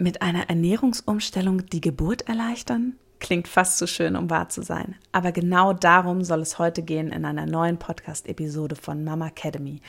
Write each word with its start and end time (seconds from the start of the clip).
Mit 0.00 0.22
einer 0.22 0.48
Ernährungsumstellung 0.48 1.66
die 1.66 1.80
Geburt 1.80 2.28
erleichtern? 2.28 2.94
Klingt 3.18 3.48
fast 3.48 3.78
zu 3.78 3.88
schön, 3.88 4.14
um 4.14 4.30
wahr 4.30 4.48
zu 4.48 4.62
sein. 4.62 4.94
Aber 5.10 5.32
genau 5.32 5.72
darum 5.72 6.22
soll 6.22 6.40
es 6.40 6.60
heute 6.60 6.84
gehen 6.84 7.10
in 7.10 7.24
einer 7.24 7.46
neuen 7.46 7.80
Podcast-Episode 7.80 8.76
von 8.76 9.02
Mama 9.02 9.26
Academy. 9.26 9.80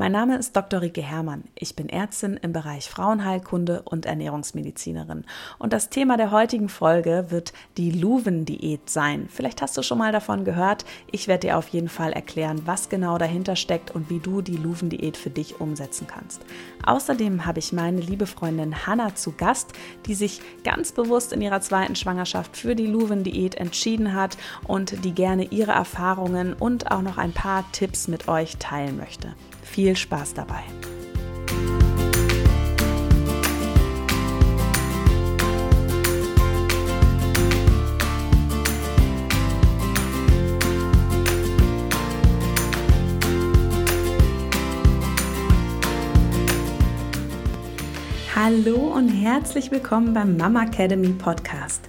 Mein 0.00 0.12
Name 0.12 0.38
ist 0.38 0.54
Dr. 0.54 0.80
Rike 0.80 1.02
Herrmann. 1.02 1.42
Ich 1.56 1.74
bin 1.74 1.88
Ärztin 1.88 2.38
im 2.40 2.52
Bereich 2.52 2.88
Frauenheilkunde 2.88 3.82
und 3.82 4.06
Ernährungsmedizinerin. 4.06 5.24
Und 5.58 5.72
das 5.72 5.90
Thema 5.90 6.16
der 6.16 6.30
heutigen 6.30 6.68
Folge 6.68 7.26
wird 7.30 7.52
die 7.76 7.90
Luven-Diät 7.90 8.88
sein. 8.88 9.28
Vielleicht 9.28 9.60
hast 9.60 9.76
du 9.76 9.82
schon 9.82 9.98
mal 9.98 10.12
davon 10.12 10.44
gehört. 10.44 10.84
Ich 11.10 11.26
werde 11.26 11.48
dir 11.48 11.58
auf 11.58 11.66
jeden 11.70 11.88
Fall 11.88 12.12
erklären, 12.12 12.62
was 12.64 12.88
genau 12.88 13.18
dahinter 13.18 13.56
steckt 13.56 13.90
und 13.90 14.08
wie 14.08 14.20
du 14.20 14.40
die 14.40 14.56
Luven-Diät 14.56 15.16
für 15.16 15.30
dich 15.30 15.60
umsetzen 15.60 16.06
kannst. 16.06 16.42
Außerdem 16.86 17.44
habe 17.44 17.58
ich 17.58 17.72
meine 17.72 18.00
liebe 18.00 18.26
Freundin 18.26 18.86
Hanna 18.86 19.16
zu 19.16 19.32
Gast, 19.32 19.72
die 20.06 20.14
sich 20.14 20.40
ganz 20.62 20.92
bewusst 20.92 21.32
in 21.32 21.40
ihrer 21.40 21.60
zweiten 21.60 21.96
Schwangerschaft 21.96 22.56
für 22.56 22.76
die 22.76 22.86
Luven-Diät 22.86 23.56
entschieden 23.56 24.14
hat 24.14 24.38
und 24.62 25.04
die 25.04 25.12
gerne 25.12 25.46
ihre 25.46 25.72
Erfahrungen 25.72 26.52
und 26.52 26.88
auch 26.92 27.02
noch 27.02 27.18
ein 27.18 27.32
paar 27.32 27.64
Tipps 27.72 28.06
mit 28.06 28.28
euch 28.28 28.58
teilen 28.58 28.96
möchte. 28.96 29.34
Viel 29.70 29.94
Spaß 29.96 30.34
dabei! 30.34 30.64
Hallo 48.34 48.94
und 48.94 49.10
herzlich 49.10 49.70
willkommen 49.70 50.14
beim 50.14 50.36
Mama 50.36 50.64
Academy 50.64 51.08
Podcast 51.10 51.88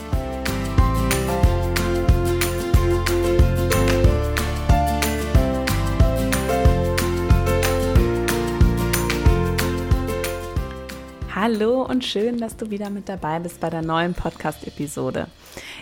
Hallo 11.43 11.81
und 11.81 12.05
schön, 12.05 12.37
dass 12.37 12.55
du 12.55 12.69
wieder 12.69 12.91
mit 12.91 13.09
dabei 13.09 13.39
bist 13.39 13.59
bei 13.59 13.71
der 13.71 13.81
neuen 13.81 14.13
Podcast-Episode. 14.13 15.25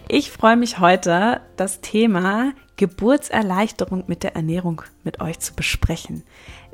Ich 0.08 0.32
freue 0.32 0.56
mich 0.56 0.80
heute, 0.80 1.42
das 1.58 1.82
Thema 1.82 2.54
Geburtserleichterung 2.78 4.06
mit 4.08 4.24
der 4.24 4.38
Ernährung 4.38 4.84
mit 5.04 5.20
euch 5.20 5.40
zu 5.40 5.54
besprechen. 5.54 6.24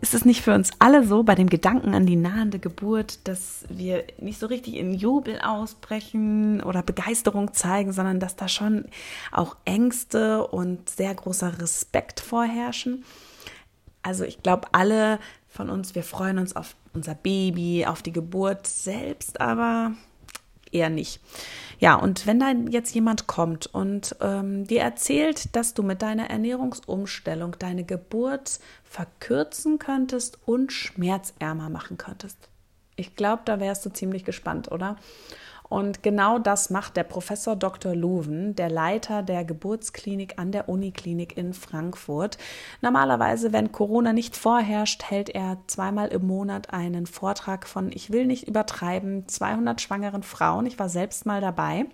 Ist 0.02 0.14
es 0.14 0.24
nicht 0.24 0.44
für 0.44 0.54
uns 0.54 0.70
alle 0.78 1.04
so 1.04 1.24
bei 1.24 1.34
dem 1.34 1.50
Gedanken 1.50 1.96
an 1.96 2.06
die 2.06 2.16
nahende 2.16 2.60
Geburt, 2.60 3.28
dass 3.28 3.66
wir 3.70 4.04
nicht 4.20 4.40
so 4.40 4.46
richtig 4.46 4.76
in 4.76 4.94
Jubel 4.94 5.40
ausbrechen 5.40 6.62
oder 6.62 6.84
Begeisterung 6.84 7.56
zeigen, 7.56 7.92
sondern 7.92 8.20
dass 8.20 8.36
da 8.36 8.48
schon 8.48 8.86
auch 9.32 9.56
Ängste 9.66 10.46
und 10.46 10.92
sehr 10.92 11.16
großer 11.16 11.60
Respekt 11.60 12.20
vorherrschen? 12.20 13.04
Also 14.04 14.26
ich 14.26 14.44
glaube, 14.44 14.68
alle 14.74 15.18
von 15.50 15.72
uns, 15.72 15.96
wir 15.96 16.04
freuen 16.04 16.38
uns 16.38 16.56
auf 16.56 16.76
unser 16.96 17.16
Baby, 17.16 17.86
auf 17.86 18.02
die 18.02 18.12
Geburt 18.12 18.68
selbst, 18.68 19.42
aber 19.42 19.92
eher 20.72 20.90
nicht. 20.90 21.20
Ja, 21.80 21.96
und 21.96 22.26
wenn 22.26 22.40
dann 22.40 22.68
jetzt 22.68 22.94
jemand 22.96 23.28
kommt 23.28 23.68
und 23.68 24.16
ähm, 24.22 24.66
dir 24.66 24.82
erzählt, 24.82 25.56
dass 25.56 25.74
du 25.74 25.84
mit 25.84 26.02
deiner 26.02 26.30
Ernährungsumstellung 26.30 27.58
deine 27.60 27.84
Geburt 27.84 28.60
verkürzen 28.84 29.80
könntest 29.80 30.40
und 30.46 30.72
schmerzärmer 30.72 31.70
machen 31.70 31.98
könntest. 31.98 32.38
Ich 32.96 33.16
glaube, 33.16 33.42
da 33.46 33.60
wärst 33.60 33.86
du 33.86 33.90
ziemlich 33.90 34.24
gespannt, 34.24 34.72
oder? 34.72 34.96
Und 35.68 36.04
genau 36.04 36.38
das 36.40 36.70
macht 36.70 36.96
der 36.96 37.04
Professor 37.04 37.56
Dr. 37.56 37.96
Luven, 37.96 38.56
der 38.56 38.70
Leiter 38.70 39.24
der 39.24 39.44
Geburtsklinik 39.44 40.38
an 40.38 40.52
der 40.52 40.70
Uniklinik 40.70 41.38
in 41.38 41.54
Frankfurt. 41.54 42.38
Normalerweise, 42.82 43.52
wenn 43.52 43.72
Corona 43.72 44.14
nicht 44.14 44.36
vorherrscht, 44.36 45.04
hält 45.04 45.30
er 45.30 45.58
zweimal 45.68 46.10
im 46.10 46.28
Monat 46.28 46.72
einen 46.72 47.08
Vortrag 47.08 47.68
von, 47.68 47.92
ich 47.92 48.12
will 48.12 48.26
nicht 48.26 48.48
übertreiben, 48.48 49.28
200 49.28 49.82
schwangeren 49.82 50.24
Frauen. 50.24 50.66
Ich 50.66 50.78
war 50.78 50.90
selbst 50.90 51.26
mal 51.26 51.42
dabei. 51.42 51.86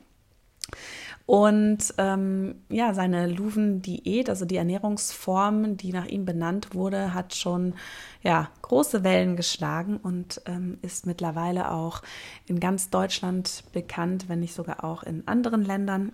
Und 1.32 1.94
ähm, 1.98 2.56
ja, 2.68 2.94
seine 2.94 3.26
Luven-Diät, 3.26 4.30
also 4.30 4.44
die 4.44 4.58
Ernährungsform, 4.58 5.78
die 5.78 5.94
nach 5.94 6.06
ihm 6.06 6.26
benannt 6.26 6.76
wurde, 6.76 7.14
hat 7.14 7.36
schon 7.36 7.76
ja, 8.22 8.50
große 8.62 9.06
Wellen 9.06 9.38
geschlagen 9.38 9.96
und 9.96 10.42
ähm, 10.46 10.78
ist 10.82 11.06
mittlerweile 11.06 11.72
auch 11.72 12.02
in 12.48 12.60
ganz 12.60 12.90
Deutschland 12.90 13.64
bekannt, 13.72 14.28
wenn 14.28 14.42
nicht 14.42 14.54
sogar 14.54 14.84
auch 14.84 15.04
in 15.04 15.26
anderen 15.26 15.64
Ländern. 15.64 16.12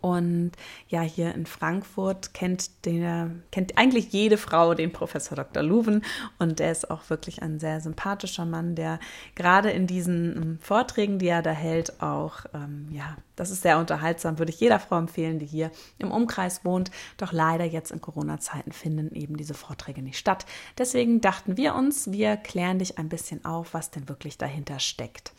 Und 0.00 0.52
ja, 0.88 1.00
hier 1.02 1.34
in 1.34 1.46
Frankfurt 1.46 2.34
kennt, 2.34 2.84
den, 2.84 3.42
kennt 3.50 3.76
eigentlich 3.78 4.12
jede 4.12 4.36
Frau 4.36 4.74
den 4.74 4.92
Professor 4.92 5.36
Dr. 5.36 5.62
Luven 5.62 6.04
und 6.38 6.58
der 6.58 6.72
ist 6.72 6.90
auch 6.90 7.08
wirklich 7.10 7.42
ein 7.42 7.58
sehr 7.58 7.80
sympathischer 7.80 8.44
Mann, 8.44 8.74
der 8.74 8.98
gerade 9.34 9.70
in 9.70 9.86
diesen 9.86 10.36
ähm, 10.36 10.58
Vorträgen, 10.60 11.18
die 11.18 11.28
er 11.28 11.42
da 11.42 11.50
hält, 11.50 12.00
auch, 12.02 12.44
ähm, 12.54 12.88
ja, 12.90 13.16
das 13.36 13.50
ist 13.50 13.62
sehr 13.62 13.78
unterhaltsam, 13.78 14.38
würde 14.38 14.50
ich 14.50 14.60
jeder 14.60 14.80
Frau 14.80 14.98
empfehlen, 14.98 15.38
die 15.38 15.46
hier 15.46 15.70
im 15.98 16.10
Umkreis 16.10 16.64
wohnt. 16.64 16.90
Doch 17.18 17.32
leider 17.32 17.64
jetzt 17.64 17.90
in 17.90 18.00
Corona-Zeiten 18.00 18.72
finden 18.72 19.14
eben 19.14 19.36
diese 19.36 19.54
Vorträge 19.54 20.02
nicht 20.02 20.18
statt. 20.18 20.46
Deswegen 20.78 21.20
dachten 21.20 21.56
wir 21.56 21.74
uns, 21.74 22.10
wir 22.12 22.36
klären 22.36 22.78
dich 22.78 22.98
ein 22.98 23.08
bisschen 23.08 23.44
auf, 23.44 23.74
was 23.74 23.90
denn 23.90 24.08
wirklich 24.08 24.38
dahinter 24.38 24.78
steckt. 24.78 25.32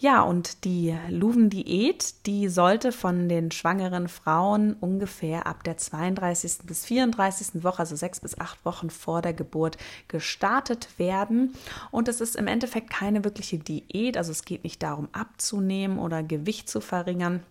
Ja, 0.00 0.22
und 0.22 0.64
die 0.64 0.94
Luven-Diät, 1.08 2.26
die 2.26 2.48
sollte 2.48 2.90
von 2.90 3.28
den 3.28 3.52
schwangeren 3.52 4.08
Frauen 4.08 4.74
ungefähr 4.74 5.46
ab 5.46 5.62
der 5.62 5.76
32. 5.76 6.58
bis 6.64 6.84
34. 6.84 7.62
Woche, 7.62 7.78
also 7.78 7.94
sechs 7.94 8.20
bis 8.20 8.38
acht 8.38 8.64
Wochen 8.64 8.90
vor 8.90 9.22
der 9.22 9.32
Geburt, 9.32 9.78
gestartet 10.08 10.88
werden. 10.98 11.54
Und 11.90 12.08
es 12.08 12.20
ist 12.20 12.34
im 12.34 12.48
Endeffekt 12.48 12.90
keine 12.90 13.24
wirkliche 13.24 13.58
Diät, 13.58 14.16
also 14.16 14.32
es 14.32 14.44
geht 14.44 14.64
nicht 14.64 14.82
darum, 14.82 15.08
abzunehmen 15.12 15.98
oder 15.98 16.22
Gewicht 16.22 16.68
zu 16.68 16.80
verringern, 16.80 17.42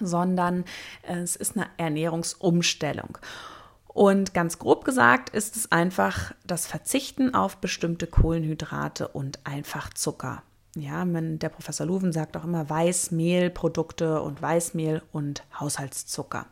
sondern 0.00 0.64
es 1.02 1.36
ist 1.36 1.56
eine 1.56 1.68
Ernährungsumstellung. 1.76 3.18
Und 3.86 4.34
ganz 4.34 4.58
grob 4.58 4.84
gesagt 4.84 5.30
ist 5.30 5.56
es 5.56 5.72
einfach 5.72 6.34
das 6.44 6.66
Verzichten 6.66 7.34
auf 7.34 7.58
bestimmte 7.58 8.06
Kohlenhydrate 8.06 9.08
und 9.08 9.38
einfach 9.46 9.92
Zucker. 9.94 10.42
Ja, 10.76 11.04
man, 11.04 11.38
der 11.38 11.48
Professor 11.48 11.86
Luven 11.86 12.12
sagt 12.12 12.36
auch 12.36 12.44
immer 12.44 12.68
Weißmehlprodukte 12.68 14.20
und 14.20 14.42
Weißmehl 14.42 15.02
und 15.10 15.42
Haushaltszucker. 15.58 16.46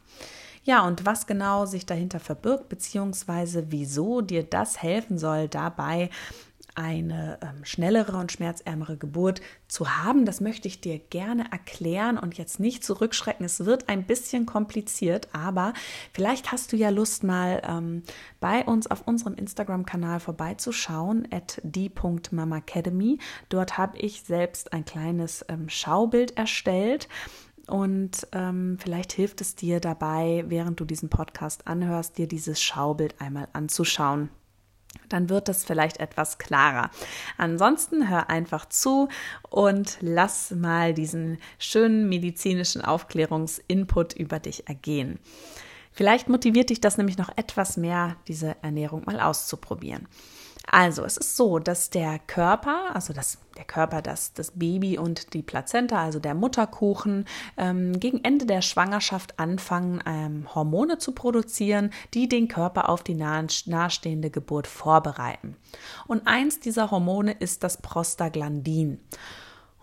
Ja, 0.64 0.86
und 0.86 1.04
was 1.04 1.26
genau 1.26 1.66
sich 1.66 1.84
dahinter 1.84 2.20
verbirgt, 2.20 2.70
beziehungsweise 2.70 3.66
wieso 3.68 4.22
dir 4.22 4.42
das 4.42 4.82
helfen 4.82 5.18
soll, 5.18 5.48
dabei 5.48 6.08
eine 6.74 7.38
ähm, 7.42 7.64
schnellere 7.64 8.16
und 8.16 8.32
schmerzärmere 8.32 8.96
Geburt 8.96 9.40
zu 9.68 9.96
haben. 9.96 10.24
Das 10.24 10.40
möchte 10.40 10.68
ich 10.68 10.80
dir 10.80 10.98
gerne 10.98 11.50
erklären 11.52 12.18
und 12.18 12.36
jetzt 12.36 12.60
nicht 12.60 12.84
zurückschrecken. 12.84 13.46
Es 13.46 13.64
wird 13.64 13.88
ein 13.88 14.04
bisschen 14.04 14.46
kompliziert, 14.46 15.28
aber 15.32 15.72
vielleicht 16.12 16.52
hast 16.52 16.72
du 16.72 16.76
ja 16.76 16.90
Lust, 16.90 17.22
mal 17.22 17.62
ähm, 17.66 18.02
bei 18.40 18.64
uns 18.64 18.86
auf 18.86 19.06
unserem 19.06 19.34
Instagram-Kanal 19.34 20.20
vorbeizuschauen, 20.20 21.28
at 21.30 21.60
die.mamacademy. 21.62 23.18
Dort 23.48 23.78
habe 23.78 23.98
ich 23.98 24.22
selbst 24.22 24.72
ein 24.72 24.84
kleines 24.84 25.44
ähm, 25.48 25.68
Schaubild 25.68 26.36
erstellt. 26.36 27.08
Und 27.66 28.26
ähm, 28.32 28.76
vielleicht 28.78 29.12
hilft 29.14 29.40
es 29.40 29.56
dir 29.56 29.80
dabei, 29.80 30.44
während 30.48 30.80
du 30.80 30.84
diesen 30.84 31.08
Podcast 31.08 31.66
anhörst, 31.66 32.18
dir 32.18 32.28
dieses 32.28 32.60
Schaubild 32.60 33.20
einmal 33.20 33.48
anzuschauen 33.54 34.28
dann 35.08 35.28
wird 35.28 35.48
es 35.48 35.64
vielleicht 35.64 35.98
etwas 36.00 36.38
klarer. 36.38 36.90
Ansonsten 37.36 38.08
hör 38.08 38.30
einfach 38.30 38.66
zu 38.66 39.08
und 39.48 39.98
lass 40.00 40.50
mal 40.50 40.94
diesen 40.94 41.38
schönen 41.58 42.08
medizinischen 42.08 42.82
Aufklärungsinput 42.82 44.14
über 44.14 44.38
dich 44.38 44.68
ergehen. 44.68 45.18
Vielleicht 45.92 46.28
motiviert 46.28 46.70
dich 46.70 46.80
das 46.80 46.98
nämlich 46.98 47.18
noch 47.18 47.30
etwas 47.36 47.76
mehr, 47.76 48.16
diese 48.26 48.56
Ernährung 48.62 49.04
mal 49.04 49.20
auszuprobieren. 49.20 50.08
Also, 50.66 51.04
es 51.04 51.16
ist 51.16 51.36
so, 51.36 51.58
dass 51.58 51.90
der 51.90 52.18
Körper, 52.18 52.94
also 52.94 53.12
das, 53.12 53.38
der 53.56 53.64
Körper, 53.64 54.02
das, 54.02 54.32
das 54.32 54.52
Baby 54.52 54.98
und 54.98 55.34
die 55.34 55.42
Plazenta, 55.42 56.02
also 56.02 56.18
der 56.18 56.34
Mutterkuchen, 56.34 57.26
ähm, 57.56 58.00
gegen 58.00 58.24
Ende 58.24 58.46
der 58.46 58.62
Schwangerschaft 58.62 59.38
anfangen, 59.38 60.02
ähm, 60.06 60.54
Hormone 60.54 60.98
zu 60.98 61.12
produzieren, 61.12 61.90
die 62.14 62.28
den 62.28 62.48
Körper 62.48 62.88
auf 62.88 63.02
die 63.02 63.14
nahe, 63.14 63.46
nahestehende 63.66 64.30
Geburt 64.30 64.66
vorbereiten. 64.66 65.56
Und 66.06 66.26
eins 66.26 66.60
dieser 66.60 66.90
Hormone 66.90 67.32
ist 67.32 67.62
das 67.62 67.80
Prostaglandin. 67.80 69.00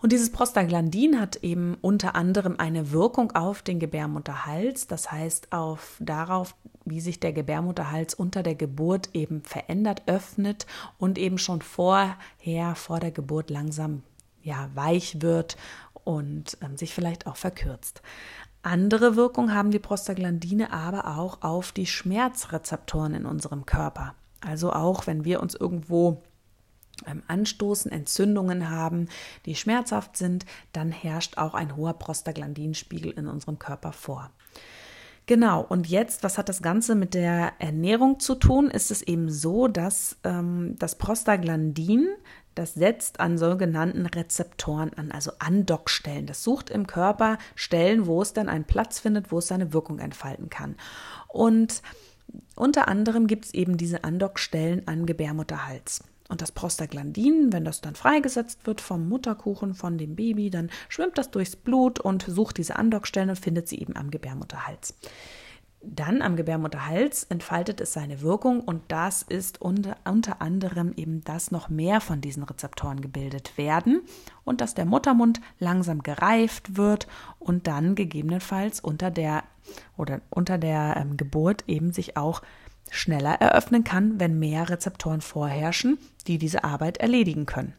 Und 0.02 0.10
dieses 0.10 0.32
Prostaglandin 0.32 1.20
hat 1.20 1.36
eben 1.36 1.76
unter 1.80 2.16
anderem 2.16 2.56
eine 2.58 2.90
Wirkung 2.90 3.30
auf 3.36 3.62
den 3.62 3.78
Gebärmutterhals, 3.78 4.88
das 4.88 5.12
heißt 5.12 5.52
auf 5.52 5.96
darauf, 6.00 6.56
wie 6.84 7.00
sich 7.00 7.20
der 7.20 7.32
Gebärmutterhals 7.32 8.14
unter 8.14 8.42
der 8.42 8.56
Geburt 8.56 9.10
eben 9.12 9.42
verändert, 9.44 10.02
öffnet 10.06 10.66
und 10.98 11.18
eben 11.18 11.38
schon 11.38 11.62
vorher 11.62 12.16
vor 12.74 12.98
der 12.98 13.12
Geburt 13.12 13.48
langsam 13.48 14.02
ja 14.42 14.68
weich 14.74 15.22
wird 15.22 15.56
und 16.02 16.58
ähm, 16.62 16.76
sich 16.76 16.92
vielleicht 16.92 17.28
auch 17.28 17.36
verkürzt. 17.36 18.02
Andere 18.62 19.14
Wirkung 19.14 19.54
haben 19.54 19.70
die 19.70 19.78
Prostaglandine 19.78 20.72
aber 20.72 21.16
auch 21.16 21.42
auf 21.42 21.70
die 21.70 21.86
Schmerzrezeptoren 21.86 23.14
in 23.14 23.24
unserem 23.24 23.66
Körper. 23.66 24.14
Also 24.40 24.72
auch 24.72 25.06
wenn 25.06 25.24
wir 25.24 25.40
uns 25.40 25.54
irgendwo 25.54 26.22
Anstoßen, 27.26 27.90
Entzündungen 27.90 28.70
haben, 28.70 29.08
die 29.46 29.54
schmerzhaft 29.54 30.16
sind, 30.16 30.46
dann 30.72 30.92
herrscht 30.92 31.38
auch 31.38 31.54
ein 31.54 31.76
hoher 31.76 31.94
Prostaglandinspiegel 31.94 33.12
in 33.12 33.26
unserem 33.26 33.58
Körper 33.58 33.92
vor. 33.92 34.30
Genau, 35.26 35.62
und 35.62 35.88
jetzt, 35.88 36.24
was 36.24 36.36
hat 36.36 36.48
das 36.48 36.62
Ganze 36.62 36.96
mit 36.96 37.14
der 37.14 37.52
Ernährung 37.60 38.18
zu 38.18 38.34
tun? 38.34 38.68
Ist 38.70 38.90
es 38.90 39.02
eben 39.02 39.30
so, 39.30 39.68
dass 39.68 40.16
ähm, 40.24 40.74
das 40.78 40.98
Prostaglandin, 40.98 42.08
das 42.56 42.74
setzt 42.74 43.20
an 43.20 43.38
sogenannten 43.38 44.06
Rezeptoren 44.06 44.92
an, 44.94 45.12
also 45.12 45.30
Andockstellen. 45.38 46.26
Das 46.26 46.42
sucht 46.42 46.70
im 46.70 46.88
Körper 46.88 47.38
Stellen, 47.54 48.06
wo 48.06 48.20
es 48.20 48.32
dann 48.32 48.48
einen 48.48 48.64
Platz 48.64 48.98
findet, 48.98 49.30
wo 49.30 49.38
es 49.38 49.46
seine 49.46 49.72
Wirkung 49.72 50.00
entfalten 50.00 50.50
kann. 50.50 50.74
Und 51.28 51.82
unter 52.56 52.88
anderem 52.88 53.26
gibt 53.26 53.44
es 53.46 53.54
eben 53.54 53.76
diese 53.76 54.04
Andockstellen 54.04 54.86
an 54.88 55.06
Gebärmutterhals. 55.06 56.02
Und 56.32 56.40
das 56.40 56.50
Prostaglandin, 56.50 57.52
wenn 57.52 57.66
das 57.66 57.82
dann 57.82 57.94
freigesetzt 57.94 58.66
wird 58.66 58.80
vom 58.80 59.06
Mutterkuchen, 59.06 59.74
von 59.74 59.98
dem 59.98 60.16
Baby, 60.16 60.48
dann 60.48 60.70
schwimmt 60.88 61.18
das 61.18 61.30
durchs 61.30 61.56
Blut 61.56 62.00
und 62.00 62.22
sucht 62.26 62.56
diese 62.56 62.76
Andockstellen 62.76 63.28
und 63.28 63.38
findet 63.38 63.68
sie 63.68 63.78
eben 63.78 63.96
am 63.96 64.10
Gebärmutterhals. 64.10 64.94
Dann 65.82 66.22
am 66.22 66.36
Gebärmutterhals 66.36 67.24
entfaltet 67.24 67.82
es 67.82 67.92
seine 67.92 68.22
Wirkung 68.22 68.60
und 68.60 68.80
das 68.88 69.20
ist 69.20 69.60
unter, 69.60 69.96
unter 70.04 70.40
anderem 70.40 70.94
eben, 70.96 71.22
dass 71.22 71.50
noch 71.50 71.68
mehr 71.68 72.00
von 72.00 72.22
diesen 72.22 72.44
Rezeptoren 72.44 73.02
gebildet 73.02 73.58
werden 73.58 74.00
und 74.44 74.62
dass 74.62 74.74
der 74.74 74.86
Muttermund 74.86 75.42
langsam 75.58 76.02
gereift 76.02 76.78
wird 76.78 77.08
und 77.40 77.66
dann 77.66 77.94
gegebenenfalls 77.94 78.80
unter 78.80 79.10
der 79.10 79.42
oder 79.98 80.22
unter 80.30 80.56
der 80.56 80.96
ähm, 80.96 81.18
Geburt 81.18 81.64
eben 81.66 81.92
sich 81.92 82.16
auch 82.16 82.40
schneller 82.92 83.40
eröffnen 83.40 83.84
kann, 83.84 84.20
wenn 84.20 84.38
mehr 84.38 84.68
Rezeptoren 84.68 85.20
vorherrschen, 85.20 85.98
die 86.26 86.38
diese 86.38 86.62
Arbeit 86.62 86.98
erledigen 86.98 87.46
können. 87.46 87.74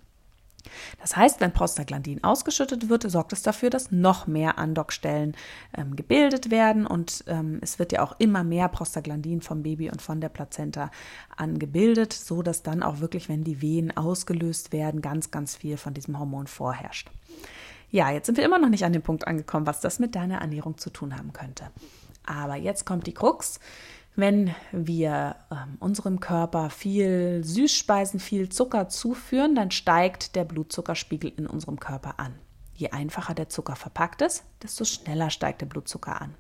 Das 1.01 1.15
heißt, 1.15 1.42
wenn 1.42 1.51
Prostaglandin 1.51 2.24
ausgeschüttet 2.24 2.89
wird, 2.89 3.10
sorgt 3.10 3.33
es 3.33 3.42
dafür, 3.42 3.69
dass 3.69 3.92
noch 3.92 4.27
mehr 4.27 4.57
Andockstellen 4.57 5.36
ähm, 5.77 5.95
gebildet 5.95 6.51
werden 6.51 6.88
und 6.88 7.24
ähm, 7.27 7.60
es 7.62 7.80
wird 7.80 7.92
ja 7.92 8.01
auch 8.01 8.15
immer 8.18 8.44
mehr 8.44 8.69
Prostaglandin 8.69 9.42
vom 9.42 9.63
Baby 9.63 9.92
und 9.92 10.01
von 10.01 10.21
der 10.21 10.30
Plazenta 10.30 10.89
angebildet, 11.36 12.13
so 12.13 12.42
dass 12.42 12.63
dann 12.63 12.81
auch 12.81 13.00
wirklich, 13.00 13.30
wenn 13.30 13.44
die 13.44 13.62
Wehen 13.62 13.95
ausgelöst 13.95 14.71
werden, 14.71 15.01
ganz, 15.01 15.31
ganz 15.31 15.56
viel 15.56 15.77
von 15.77 15.94
diesem 15.94 16.18
Hormon 16.18 16.48
vorherrscht. 16.48 17.09
Ja, 17.92 18.09
jetzt 18.09 18.25
sind 18.25 18.38
wir 18.38 18.45
immer 18.45 18.57
noch 18.57 18.69
nicht 18.69 18.86
an 18.86 18.94
dem 18.94 19.04
Punkt 19.04 19.27
angekommen, 19.27 19.68
was 19.68 19.81
das 19.81 20.00
mit 20.00 20.16
deiner 20.16 20.39
Ernährung 20.39 20.77
zu 20.77 20.89
tun 20.89 21.16
haben 21.16 21.33
könnte. 21.33 21.66
Aber 22.25 22.56
jetzt 22.56 22.86
kommt 22.86 23.06
die 23.06 23.13
Krux. 23.13 23.59
Wenn 24.15 24.54
wir 24.71 25.36
ähm, 25.51 25.77
unserem 25.80 26.19
Körper 26.19 26.69
viel 26.69 27.42
Süßspeisen, 27.44 28.19
viel 28.19 28.50
Zucker 28.50 28.88
zuführen, 28.88 29.56
dann 29.56 29.71
steigt 29.71 30.36
der 30.36 30.44
Blutzuckerspiegel 30.44 31.33
in 31.36 31.48
unserem 31.48 31.80
Körper 31.80 32.19
an. 32.19 32.36
Je 32.75 32.89
einfacher 32.89 33.33
der 33.33 33.50
Zucker 33.50 33.75
verpackt 33.75 34.21
ist, 34.21 34.44
desto 34.62 34.86
schneller 34.86 35.30
steigt 35.30 35.62
der 35.62 35.68
Blutzucker 35.68 36.21
an. 36.21 36.36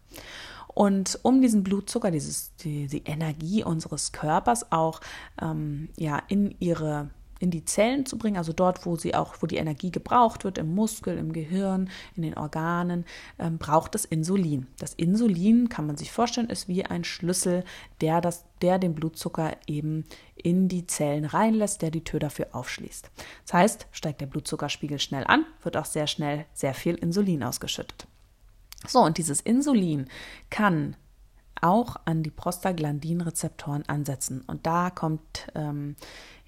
Und 0.67 1.19
um 1.21 1.41
diesen 1.41 1.63
Blutzucker, 1.63 2.11
dieses, 2.11 2.55
die, 2.57 2.87
die 2.87 3.03
Energie 3.03 3.63
unseres 3.63 4.11
Körpers 4.11 4.71
auch 4.71 5.01
ähm, 5.41 5.89
ja, 5.97 6.21
in 6.27 6.55
ihre 6.59 7.09
in 7.43 7.51
die 7.51 7.65
Zellen 7.65 8.05
zu 8.05 8.17
bringen, 8.17 8.37
also 8.37 8.53
dort, 8.53 8.85
wo 8.85 8.95
sie 8.95 9.13
auch, 9.15 9.35
wo 9.41 9.47
die 9.47 9.57
Energie 9.57 9.91
gebraucht 9.91 10.45
wird, 10.45 10.57
im 10.57 10.73
Muskel, 10.73 11.17
im 11.17 11.33
Gehirn, 11.33 11.89
in 12.15 12.23
den 12.23 12.37
Organen, 12.37 13.03
ähm, 13.37 13.57
braucht 13.57 13.95
es 13.95 14.05
Insulin. 14.05 14.67
Das 14.79 14.93
Insulin, 14.93 15.67
kann 15.67 15.85
man 15.85 15.97
sich 15.97 16.09
vorstellen, 16.09 16.49
ist 16.49 16.69
wie 16.69 16.85
ein 16.85 17.03
Schlüssel, 17.03 17.65
der, 17.99 18.21
das, 18.21 18.45
der 18.61 18.79
den 18.79 18.95
Blutzucker 18.95 19.57
eben 19.67 20.05
in 20.37 20.69
die 20.69 20.87
Zellen 20.87 21.25
reinlässt, 21.25 21.81
der 21.81 21.91
die 21.91 22.05
Tür 22.05 22.21
dafür 22.21 22.47
aufschließt. 22.53 23.11
Das 23.45 23.53
heißt, 23.53 23.87
steigt 23.91 24.21
der 24.21 24.27
Blutzuckerspiegel 24.27 24.99
schnell 24.99 25.25
an, 25.27 25.45
wird 25.63 25.75
auch 25.75 25.85
sehr 25.85 26.07
schnell 26.07 26.45
sehr 26.53 26.73
viel 26.73 26.95
Insulin 26.95 27.43
ausgeschüttet. 27.43 28.07
So, 28.87 29.01
und 29.01 29.17
dieses 29.17 29.41
Insulin 29.41 30.07
kann 30.49 30.95
auch 31.63 31.95
an 32.05 32.23
die 32.23 32.31
Prostaglandinrezeptoren 32.31 33.87
ansetzen. 33.87 34.43
Und 34.47 34.65
da 34.65 34.89
kommt 34.89 35.47
ähm, 35.55 35.95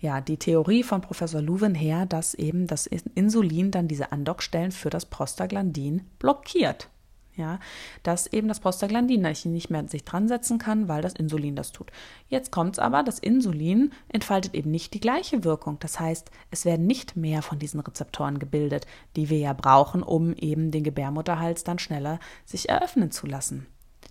ja 0.05 0.21
die 0.21 0.37
Theorie 0.37 0.83
von 0.83 1.01
Professor 1.01 1.41
Luwen 1.41 1.75
her, 1.75 2.05
dass 2.05 2.33
eben 2.33 2.67
das 2.67 2.87
Insulin 2.87 3.71
dann 3.71 3.87
diese 3.87 4.11
Andockstellen 4.11 4.71
für 4.71 4.89
das 4.89 5.05
Prostaglandin 5.05 6.03
blockiert. 6.19 6.89
Ja, 7.37 7.59
dass 8.01 8.27
eben 8.27 8.47
das 8.47 8.61
Prostaglandin 8.61 9.21
nicht 9.21 9.69
mehr 9.69 9.85
sich 9.89 10.05
dran 10.05 10.29
setzen 10.29 10.57
kann, 10.57 10.87
weil 10.87 11.01
das 11.01 11.11
Insulin 11.11 11.57
das 11.57 11.73
tut. 11.73 11.91
Jetzt 12.29 12.49
kommt 12.49 12.75
es 12.75 12.79
aber, 12.79 13.03
das 13.03 13.19
Insulin 13.19 13.91
entfaltet 14.07 14.55
eben 14.55 14.71
nicht 14.71 14.93
die 14.93 15.01
gleiche 15.01 15.43
Wirkung. 15.43 15.77
Das 15.81 15.99
heißt, 15.99 16.31
es 16.49 16.63
werden 16.63 16.87
nicht 16.87 17.17
mehr 17.17 17.41
von 17.41 17.59
diesen 17.59 17.81
Rezeptoren 17.81 18.39
gebildet, 18.39 18.87
die 19.17 19.29
wir 19.29 19.39
ja 19.39 19.51
brauchen, 19.51 20.01
um 20.01 20.33
eben 20.35 20.71
den 20.71 20.85
Gebärmutterhals 20.85 21.65
dann 21.65 21.77
schneller 21.77 22.19
sich 22.45 22.69
eröffnen 22.69 23.11
zu 23.11 23.27
lassen 23.27 23.67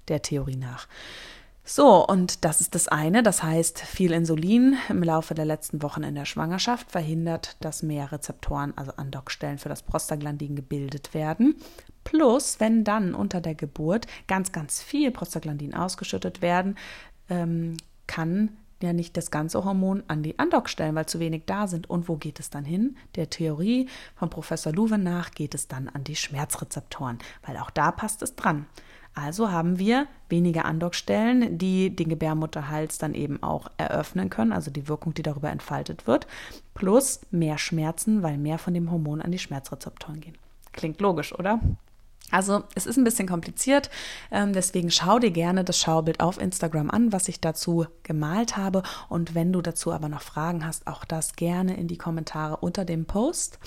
der 0.09 0.21
Theorie 0.21 0.57
nach. 0.57 0.87
So, 1.67 2.07
und 2.07 2.45
das 2.45 2.61
ist 2.61 2.75
das 2.75 2.89
eine. 2.89 3.23
Das 3.23 3.43
heißt, 3.43 3.81
viel 3.81 4.13
Insulin 4.13 4.77
im 4.91 5.03
Laufe 5.03 5.35
der 5.35 5.47
letzten 5.47 5.83
Wochen 5.83 6.03
in 6.03 6.15
der 6.15 6.27
Schwangerschaft 6.27 6.91
verhindert, 6.91 7.57
dass 7.61 7.83
mehr 7.83 8.13
Rezeptoren, 8.13 8.75
also 8.77 8.93
Andockstellen 8.97 9.57
für 9.57 9.71
das 9.71 9.83
Prostaglandin 9.83 10.57
gebildet 10.57 11.15
werden. 11.15 11.57
Plus, 12.05 12.61
wenn 12.61 12.85
dann 12.85 13.15
unter 13.15 13.41
der 13.41 13.55
Geburt 13.55 14.07
ganz, 14.27 14.53
ganz 14.53 14.83
viel 14.83 15.11
Prostaglandin 15.11 15.75
ausgeschüttet 15.75 16.43
werden, 16.43 16.77
ähm, 17.31 17.79
kann 18.07 18.51
ja 18.83 18.93
nicht 18.93 19.17
das 19.17 19.31
ganze 19.31 19.65
Hormon 19.65 20.03
an 20.07 20.23
die 20.23 20.39
Andockstellen, 20.39 20.95
weil 20.95 21.07
zu 21.07 21.19
wenig 21.19 21.45
da 21.47 21.67
sind. 21.67 21.89
Und 21.89 22.11
wo 22.11 22.17
geht 22.17 22.41
es 22.41 22.51
dann 22.51 22.67
hin? 22.67 22.99
Der 23.17 23.31
Theorie 23.31 23.89
von 24.17 24.29
Professor 24.29 24.71
Luwen 24.71 25.03
nach 25.03 25.31
geht 25.31 25.55
es 25.55 25.67
dann 25.67 25.89
an 25.89 26.05
die 26.05 26.17
Schmerzrezeptoren, 26.17 27.19
weil 27.47 27.57
auch 27.57 27.71
da 27.71 27.91
passt 27.91 28.21
es 28.21 28.37
dran. 28.37 28.67
Also 29.15 29.53
haben 29.53 29.79
wir 29.79 30.09
weniger 30.29 30.65
Andockstellen, 30.65 31.57
die 31.57 31.95
den 31.95 32.09
Gebärmutterhals 32.09 32.99
dann 32.99 33.15
eben 33.15 33.43
auch 33.43 33.71
eröffnen 33.77 34.29
können, 34.29 34.53
also 34.53 34.71
die 34.71 34.89
Wirkung, 34.89 35.15
die 35.15 35.23
darüber 35.23 35.51
entfaltet 35.51 36.07
wird, 36.07 36.27
plus 36.75 37.21
mehr 37.31 37.59
Schmerzen, 37.59 38.23
weil 38.23 38.39
mehr 38.39 38.59
von 38.59 38.75
dem 38.75 38.91
Hormon 38.91 39.23
an 39.23 39.31
die 39.31 39.39
Schmerzrezeptoren 39.39 40.21
gehen. 40.21 40.37
Klingt 40.73 41.01
logisch, 41.01 41.33
oder? 41.39 41.61
Also 42.31 42.65
es 42.75 42.87
ist 42.87 42.97
ein 42.97 43.05
bisschen 43.05 43.29
kompliziert, 43.29 43.91
ähm, 44.33 44.53
deswegen 44.53 44.91
schau 44.91 45.21
dir 45.21 45.31
gerne 45.31 45.63
das 45.63 45.79
Schaubild 45.79 46.21
auf 46.21 46.41
Instagram 46.41 46.91
an, 46.91 47.13
was 47.13 47.29
ich 47.29 47.41
dazu 47.41 47.87
gemalt 48.03 48.57
habe. 48.57 48.83
Und 49.09 49.37
wenn 49.37 49.53
du 49.53 49.61
dazu 49.63 49.93
aber 49.93 50.09
noch 50.09 50.23
Fragen 50.23 50.67
hast, 50.67 50.89
auch 50.89 51.05
das 51.05 51.37
gerne 51.37 51.77
in 51.77 51.87
die 51.87 51.99
Kommentare 51.99 52.57
unter 52.57 52.85
dem 52.85 53.05
Post. 53.05 53.61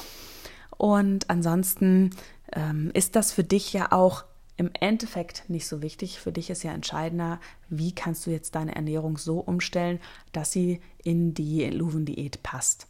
Und 0.76 1.30
ansonsten 1.30 2.10
ähm, 2.52 2.92
ist 2.94 3.16
das 3.16 3.32
für 3.32 3.44
dich 3.44 3.72
ja 3.74 3.92
auch 3.92 4.26
im 4.58 4.72
Endeffekt 4.80 5.44
nicht 5.48 5.68
so 5.68 5.82
wichtig. 5.82 6.20
Für 6.20 6.32
dich 6.32 6.50
ist 6.50 6.64
ja 6.64 6.72
entscheidender, 6.74 7.40
wie 7.70 7.94
kannst 7.94 8.26
du 8.26 8.32
jetzt 8.32 8.56
deine 8.56 8.76
Ernährung 8.76 9.18
so 9.18 9.40
umstellen, 9.40 10.00
dass 10.32 10.52
sie 10.52 10.82
in 11.04 11.34
die 11.34 11.66
Luven-Diät 11.66 12.44
passt. 12.44 12.88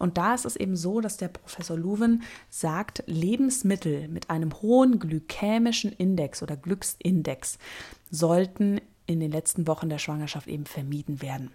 Und 0.00 0.18
da 0.18 0.34
ist 0.34 0.44
es 0.44 0.56
eben 0.56 0.76
so, 0.76 1.00
dass 1.00 1.16
der 1.16 1.28
Professor 1.28 1.78
Luven 1.78 2.24
sagt, 2.50 3.04
Lebensmittel 3.06 4.08
mit 4.08 4.28
einem 4.28 4.52
hohen 4.60 4.98
glykämischen 4.98 5.92
Index 5.92 6.42
oder 6.42 6.56
Glücksindex 6.56 7.58
sollten 8.10 8.80
in 9.06 9.20
den 9.20 9.30
letzten 9.30 9.68
Wochen 9.68 9.88
der 9.88 9.98
Schwangerschaft 9.98 10.48
eben 10.48 10.66
vermieden 10.66 11.22
werden. 11.22 11.52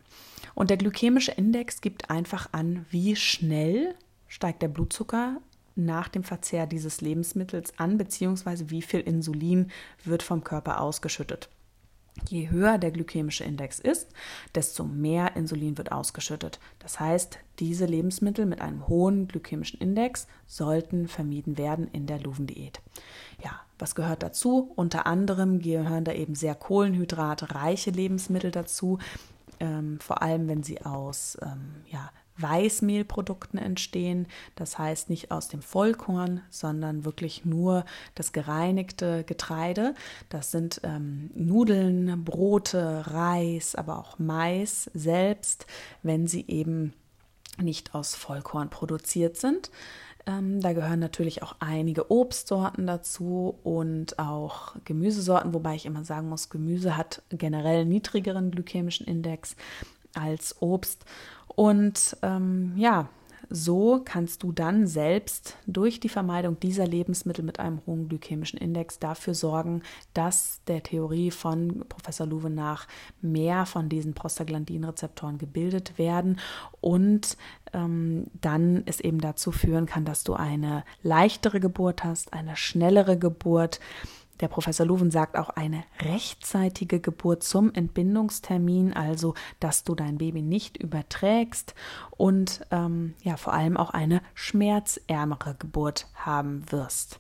Und 0.56 0.70
der 0.70 0.78
glykämische 0.78 1.32
Index 1.32 1.82
gibt 1.82 2.10
einfach 2.10 2.50
an, 2.54 2.86
wie 2.92 3.16
schnell 3.16 3.96
steigt 4.28 4.62
der 4.62 4.68
Blutzucker 4.70 5.42
nach 5.86 6.08
dem 6.08 6.24
Verzehr 6.24 6.68
dieses 6.68 7.02
Lebensmittels 7.02 7.74
an, 7.78 7.98
beziehungsweise 7.98 8.70
wie 8.70 8.82
viel 8.82 9.02
Insulin 9.02 9.72
wird 10.04 10.24
vom 10.24 10.44
Körper 10.44 10.82
ausgeschüttet. 10.82 11.50
Je 12.28 12.50
höher 12.50 12.78
der 12.78 12.92
glykämische 12.92 13.44
Index 13.44 13.80
ist, 13.80 14.10
desto 14.54 14.84
mehr 14.84 15.36
Insulin 15.36 15.78
wird 15.78 15.92
ausgeschüttet. 15.92 16.60
Das 16.80 17.00
heißt, 17.00 17.40
diese 17.60 17.86
Lebensmittel 17.86 18.46
mit 18.46 18.62
einem 18.62 18.88
hohen 18.88 19.28
glykämischen 19.28 19.80
Index 19.80 20.28
sollten 20.46 21.08
vermieden 21.08 21.58
werden 21.58 21.88
in 21.92 22.08
der 22.08 22.20
Luvendiät. 22.20 22.82
Ja, 23.44 23.62
was 23.78 23.96
gehört 23.96 24.24
dazu? 24.24 24.72
Unter 24.76 25.06
anderem 25.06 25.60
gehören 25.60 26.04
da 26.04 26.12
eben 26.12 26.36
sehr 26.36 26.56
kohlenhydratreiche 26.56 27.92
Lebensmittel 27.92 28.52
dazu, 28.52 29.00
ähm, 29.60 30.00
vor 30.00 30.22
allem 30.22 30.48
wenn 30.48 30.64
sie 30.64 30.82
aus 30.82 31.38
ähm, 31.42 31.84
ja, 31.90 32.12
Weißmehlprodukten 32.42 33.60
entstehen. 33.60 34.28
Das 34.56 34.78
heißt 34.78 35.10
nicht 35.10 35.32
aus 35.32 35.48
dem 35.48 35.62
Vollkorn, 35.62 36.42
sondern 36.50 37.06
wirklich 37.06 37.46
nur 37.46 37.86
das 38.16 38.32
gereinigte 38.32 39.24
Getreide. 39.24 39.96
Das 40.30 40.52
sind 40.52 40.82
ähm, 40.84 41.32
Nudeln, 41.36 42.24
Brote, 42.24 43.04
Reis, 43.08 43.76
aber 43.76 43.98
auch 44.00 44.20
Mais 44.20 44.90
selbst, 44.94 45.66
wenn 46.04 46.28
sie 46.28 46.46
eben 46.48 46.94
nicht 47.62 47.96
aus 47.96 48.16
Vollkorn 48.16 48.70
produziert 48.70 49.38
sind. 49.38 49.70
Ähm, 50.26 50.62
da 50.62 50.74
gehören 50.74 51.00
natürlich 51.00 51.44
auch 51.44 51.56
einige 51.60 52.12
Obstsorten 52.12 52.86
dazu 52.86 53.58
und 53.64 54.20
auch 54.20 54.76
Gemüsesorten, 54.86 55.54
wobei 55.54 55.76
ich 55.76 55.86
immer 55.86 56.04
sagen 56.04 56.30
muss, 56.30 56.50
Gemüse 56.50 56.98
hat 56.98 57.24
generell 57.30 57.86
niedrigeren 57.86 58.52
glykämischen 58.52 59.08
Index 59.08 59.56
als 60.14 60.62
Obst. 60.62 61.06
Und 61.56 62.18
ähm, 62.22 62.74
ja, 62.76 63.10
so 63.50 64.02
kannst 64.06 64.44
du 64.44 64.52
dann 64.52 64.86
selbst 64.86 65.58
durch 65.66 66.00
die 66.00 66.10
Vermeidung 66.10 66.60
dieser 66.60 66.86
Lebensmittel 66.86 67.44
mit 67.44 67.60
einem 67.60 67.82
hohen 67.88 68.08
glykämischen 68.08 68.60
Index 68.60 69.00
dafür 69.00 69.34
sorgen, 69.34 69.82
dass 70.14 70.62
der 70.68 70.84
Theorie 70.84 71.32
von 71.32 71.84
Professor 71.90 72.28
Luwe 72.28 72.52
nach 72.52 72.88
mehr 73.22 73.66
von 73.66 73.90
diesen 73.90 74.14
Prostaglandinrezeptoren 74.14 75.40
gebildet 75.40 75.98
werden 75.98 76.40
und 76.80 77.38
ähm, 77.74 78.28
dann 78.40 78.84
es 78.86 79.00
eben 79.00 79.20
dazu 79.20 79.52
führen 79.52 79.88
kann, 79.88 80.06
dass 80.06 80.24
du 80.24 80.34
eine 80.34 80.84
leichtere 81.02 81.60
Geburt 81.60 82.04
hast, 82.04 82.34
eine 82.34 82.56
schnellere 82.56 83.18
Geburt 83.18 83.80
der 84.40 84.48
Professor 84.48 84.86
Luven 84.86 85.12
sagt 85.12 85.38
auch 85.38 85.50
eine 85.50 85.84
rechtzeitige 86.02 87.00
Geburt 87.00 87.44
zum 87.44 87.74
Entbindungstermin, 87.74 88.94
also 88.94 89.34
dass 89.60 89.84
du 89.84 89.96
dein 89.96 90.18
Baby 90.18 90.42
nicht 90.42 90.78
überträgst 90.78 91.76
und 92.12 92.66
ähm, 92.72 93.16
ja 93.22 93.38
vor 93.38 93.54
allem 93.54 93.78
auch 93.78 93.90
eine 93.92 94.22
schmerzärmere 94.34 95.56
Geburt 95.56 96.08
haben 96.16 96.72
wirst. 96.72 97.20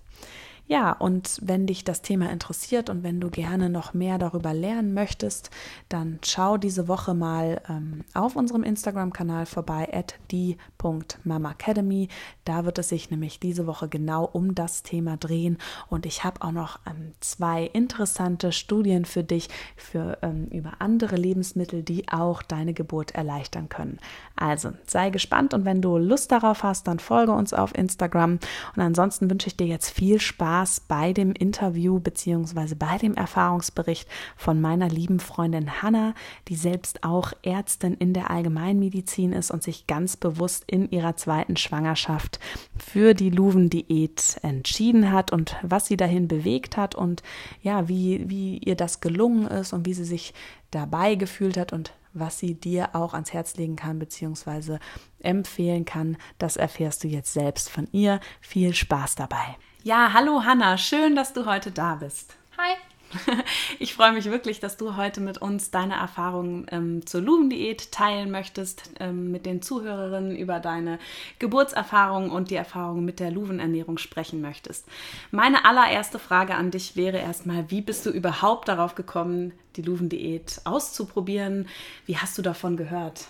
Ja, 0.70 0.92
und 0.92 1.40
wenn 1.42 1.66
dich 1.66 1.84
das 1.84 2.04
Thema 2.04 2.30
interessiert 2.30 2.92
und 2.92 3.02
wenn 3.02 3.20
du 3.20 3.32
gerne 3.32 3.72
noch 3.72 3.96
mehr 3.96 4.20
darüber 4.20 4.54
lernen 4.54 4.94
möchtest, 4.94 5.50
dann 5.90 6.20
schau 6.24 6.58
diese 6.58 6.88
Woche 6.88 7.16
mal 7.16 7.60
ähm, 7.68 8.04
auf 8.14 8.36
unserem 8.36 8.62
Instagram-Kanal 8.62 9.48
vorbei, 9.48 9.90
at 9.92 10.14
die.mamacademy. 10.30 12.10
Da 12.46 12.66
wird 12.66 12.78
es 12.78 12.90
sich 12.90 13.10
nämlich 13.10 13.40
diese 13.40 13.66
Woche 13.66 13.90
genau 13.90 14.26
um 14.26 14.54
das 14.54 14.84
Thema 14.84 15.18
drehen. 15.18 15.58
Und 15.90 16.06
ich 16.06 16.24
habe 16.24 16.44
auch 16.44 16.52
noch 16.52 16.80
ähm, 16.86 17.14
zwei 17.20 17.64
interessante 17.64 18.52
Studien 18.52 19.06
für 19.06 19.24
dich 19.24 19.50
für, 19.76 20.20
ähm, 20.22 20.50
über 20.52 20.74
andere 20.78 21.16
Lebensmittel, 21.16 21.82
die 21.82 22.10
auch 22.10 22.44
deine 22.44 22.76
Geburt 22.76 23.16
erleichtern 23.16 23.70
können. 23.70 23.98
Also 24.36 24.74
sei 24.86 25.10
gespannt 25.10 25.56
und 25.56 25.66
wenn 25.66 25.82
du 25.82 25.98
Lust 25.98 26.32
darauf 26.32 26.62
hast, 26.62 26.88
dann 26.88 27.00
folge 27.00 27.32
uns 27.32 27.56
auf 27.56 27.76
Instagram. 27.76 28.34
Und 28.76 28.82
ansonsten 28.84 29.32
wünsche 29.32 29.48
ich 29.48 29.58
dir 29.58 29.66
jetzt 29.66 29.90
viel 29.90 30.22
Spaß 30.22 30.59
Spaß 30.60 30.82
bei 30.82 31.13
dem 31.13 31.32
Interview 31.32 32.00
bzw. 32.01 32.75
bei 32.75 32.98
dem 32.98 33.13
Erfahrungsbericht 33.13 34.10
von 34.36 34.60
meiner 34.60 34.89
lieben 34.89 35.22
Freundin 35.22 35.82
Hanna, 35.82 36.13
die 36.50 36.56
selbst 36.56 37.06
auch 37.06 37.32
Ärztin 37.44 37.94
in 37.94 38.13
der 38.13 38.30
Allgemeinmedizin 38.30 39.32
ist 39.32 39.51
und 39.51 39.63
sich 39.63 39.88
ganz 39.88 40.18
bewusst 40.18 40.66
in 40.68 40.92
ihrer 40.92 41.16
zweiten 41.16 41.56
Schwangerschaft 41.56 42.42
für 42.78 43.13
die 43.13 43.30
Luven-Diät 43.30 44.39
entschieden 44.42 45.13
hat 45.13 45.32
und 45.32 45.56
was 45.62 45.86
sie 45.86 45.96
dahin 45.96 46.28
bewegt 46.28 46.75
hat 46.75 46.94
und 46.94 47.24
ja, 47.62 47.88
wie, 47.88 48.30
wie 48.30 48.58
ihr 48.58 48.75
das 48.75 49.00
gelungen 49.00 49.48
ist 49.48 49.72
und 49.72 49.86
wie 49.86 49.94
sie 49.94 50.04
sich 50.04 50.34
dabei 50.72 51.16
gefühlt 51.16 51.56
hat 51.56 51.72
und 51.72 51.94
was 52.12 52.38
sie 52.38 52.56
dir 52.56 52.96
auch 52.98 53.13
ans 53.13 53.32
Herz 53.32 53.56
legen 53.56 53.78
kann 53.78 53.98
bzw. 53.98 54.80
empfehlen 55.20 55.86
kann, 55.86 56.18
das 56.38 56.58
erfährst 56.58 57.06
du 57.06 57.08
jetzt 57.08 57.32
selbst 57.32 57.70
von 57.70 57.88
ihr. 57.94 58.20
Viel 58.42 58.74
Spaß 58.74 59.16
dabei. 59.16 59.56
Ja, 59.84 60.12
hallo 60.12 60.44
Hanna, 60.44 60.78
schön, 60.78 61.16
dass 61.16 61.32
du 61.32 61.46
heute 61.46 61.72
da 61.72 61.96
bist. 61.96 62.36
Hi. 62.58 62.76
Ich 63.80 63.94
freue 63.94 64.12
mich 64.12 64.26
wirklich, 64.26 64.60
dass 64.60 64.76
du 64.76 64.98
heute 64.98 65.22
mit 65.22 65.38
uns 65.38 65.72
deine 65.72 65.96
Erfahrungen 65.96 66.68
ähm, 66.70 67.06
zur 67.06 67.22
Lumendiät 67.22 67.94
teilen 67.94 68.30
möchtest, 68.30 68.92
ähm, 69.00 69.32
mit 69.32 69.46
den 69.46 69.62
Zuhörerinnen 69.62 70.36
über 70.36 70.60
deine 70.60 71.00
Geburtserfahrungen 71.40 72.30
und 72.30 72.52
die 72.52 72.56
Erfahrungen 72.56 73.06
mit 73.06 73.22
der 73.22 73.32
Luvenernährung 73.32 73.98
sprechen 73.98 74.42
möchtest. 74.42 74.86
Meine 75.32 75.64
allererste 75.64 76.20
Frage 76.20 76.56
an 76.56 76.72
dich 76.72 76.98
wäre 76.98 77.18
erstmal, 77.18 77.72
wie 77.72 77.82
bist 77.82 78.06
du 78.06 78.10
überhaupt 78.10 78.68
darauf 78.68 78.96
gekommen, 78.96 79.54
die 79.78 79.82
Luvendiät 79.82 80.60
auszuprobieren? 80.66 81.70
Wie 82.06 82.18
hast 82.18 82.38
du 82.38 82.42
davon 82.42 82.76
gehört? 82.76 83.28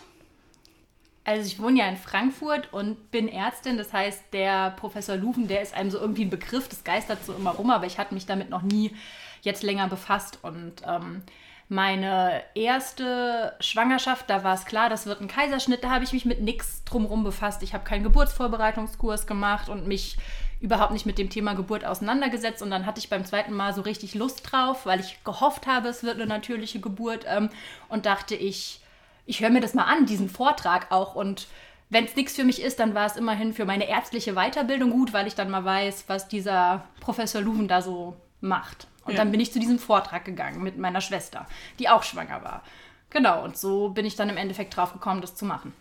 Also 1.29 1.45
ich 1.45 1.62
wohne 1.62 1.77
ja 1.77 1.88
in 1.88 1.95
Frankfurt 1.95 2.74
und 2.74 3.12
bin 3.12 3.27
Ärztin, 3.27 3.77
das 3.77 3.93
heißt, 3.93 4.33
der 4.33 4.71
Professor 4.71 5.15
Luven, 5.15 5.48
der 5.48 5.62
ist 5.62 5.75
einem 5.75 5.91
so 5.91 6.00
irgendwie 6.00 6.24
ein 6.24 6.31
Begriff, 6.31 6.67
das 6.67 6.83
geistert 6.83 7.24
so 7.24 7.33
immer 7.33 7.51
rum, 7.51 7.69
aber 7.69 7.86
ich 7.86 8.00
hatte 8.00 8.15
mich 8.15 8.25
damit 8.25 8.50
noch 8.50 8.63
nie 8.63 8.95
jetzt 9.43 9.62
länger 9.62 9.88
befasst. 9.88 10.39
Und 10.41 10.81
ähm, 10.88 11.21
meine 11.67 12.41
erste 12.55 13.53
Schwangerschaft, 13.59 14.27
da 14.27 14.43
war 14.43 14.55
es 14.55 14.65
klar, 14.65 14.89
das 14.89 15.05
wird 15.05 15.21
ein 15.21 15.27
Kaiserschnitt, 15.27 15.83
da 15.83 15.91
habe 15.91 16.03
ich 16.03 16.13
mich 16.13 16.25
mit 16.25 16.41
nichts 16.41 16.83
drumherum 16.83 17.24
befasst. 17.24 17.62
Ich 17.62 17.75
habe 17.75 17.83
keinen 17.83 18.01
Geburtsvorbereitungskurs 18.01 19.27
gemacht 19.27 19.69
und 19.69 19.88
mich 19.88 20.17
überhaupt 20.59 20.93
nicht 20.93 21.05
mit 21.05 21.19
dem 21.19 21.29
Thema 21.29 21.53
Geburt 21.53 21.86
auseinandergesetzt. 21.86 22.63
Und 22.63 22.71
dann 22.71 22.88
hatte 22.88 22.98
ich 22.98 23.07
beim 23.07 23.24
zweiten 23.24 23.53
Mal 23.53 23.75
so 23.75 23.81
richtig 23.81 24.15
Lust 24.15 24.51
drauf, 24.51 24.88
weil 24.88 25.00
ich 25.00 25.24
gehofft 25.24 25.67
habe, 25.67 25.89
es 25.89 26.01
wird 26.01 26.15
eine 26.15 26.25
natürliche 26.25 26.79
Geburt 26.79 27.25
ähm, 27.27 27.51
und 27.88 28.07
dachte 28.07 28.33
ich, 28.33 28.81
ich 29.29 29.41
höre 29.41 29.51
mir 29.51 29.62
das 29.62 29.75
mal 29.75 29.83
an, 29.83 30.07
diesen 30.07 30.27
Vortrag 30.27 30.91
auch. 30.91 31.13
Und 31.13 31.48
wenn 31.89 32.05
es 32.05 32.15
nichts 32.15 32.36
für 32.36 32.43
mich 32.43 32.63
ist, 32.63 32.79
dann 32.79 32.95
war 32.95 33.05
es 33.05 33.15
immerhin 33.15 33.53
für 33.53 33.63
meine 33.63 33.88
ärztliche 33.88 34.33
Weiterbildung 34.33 34.89
gut, 34.89 35.13
weil 35.13 35.27
ich 35.27 35.36
dann 35.36 35.51
mal 35.51 35.63
weiß, 35.63 36.05
was 36.07 36.27
dieser 36.27 36.83
Professor 37.00 37.39
Luven 37.39 37.67
da 37.67 37.83
so 37.83 38.17
macht. 38.41 38.88
Und 39.05 39.13
ja. 39.13 39.19
dann 39.19 39.31
bin 39.31 39.39
ich 39.39 39.53
zu 39.53 39.59
diesem 39.59 39.77
Vortrag 39.77 40.25
gegangen 40.25 40.63
mit 40.63 40.79
meiner 40.79 41.00
Schwester, 41.00 41.45
die 41.77 41.89
auch 41.89 42.01
schwanger 42.01 42.43
war. 42.43 42.63
Genau, 43.12 43.43
und 43.43 43.55
so 43.55 43.89
bin 43.89 44.05
ich 44.05 44.15
dann 44.15 44.29
im 44.29 44.38
Endeffekt 44.38 44.75
drauf 44.75 44.93
gekommen, 44.93 45.21
das 45.21 45.36
zu 45.36 45.45
machen. 45.45 45.74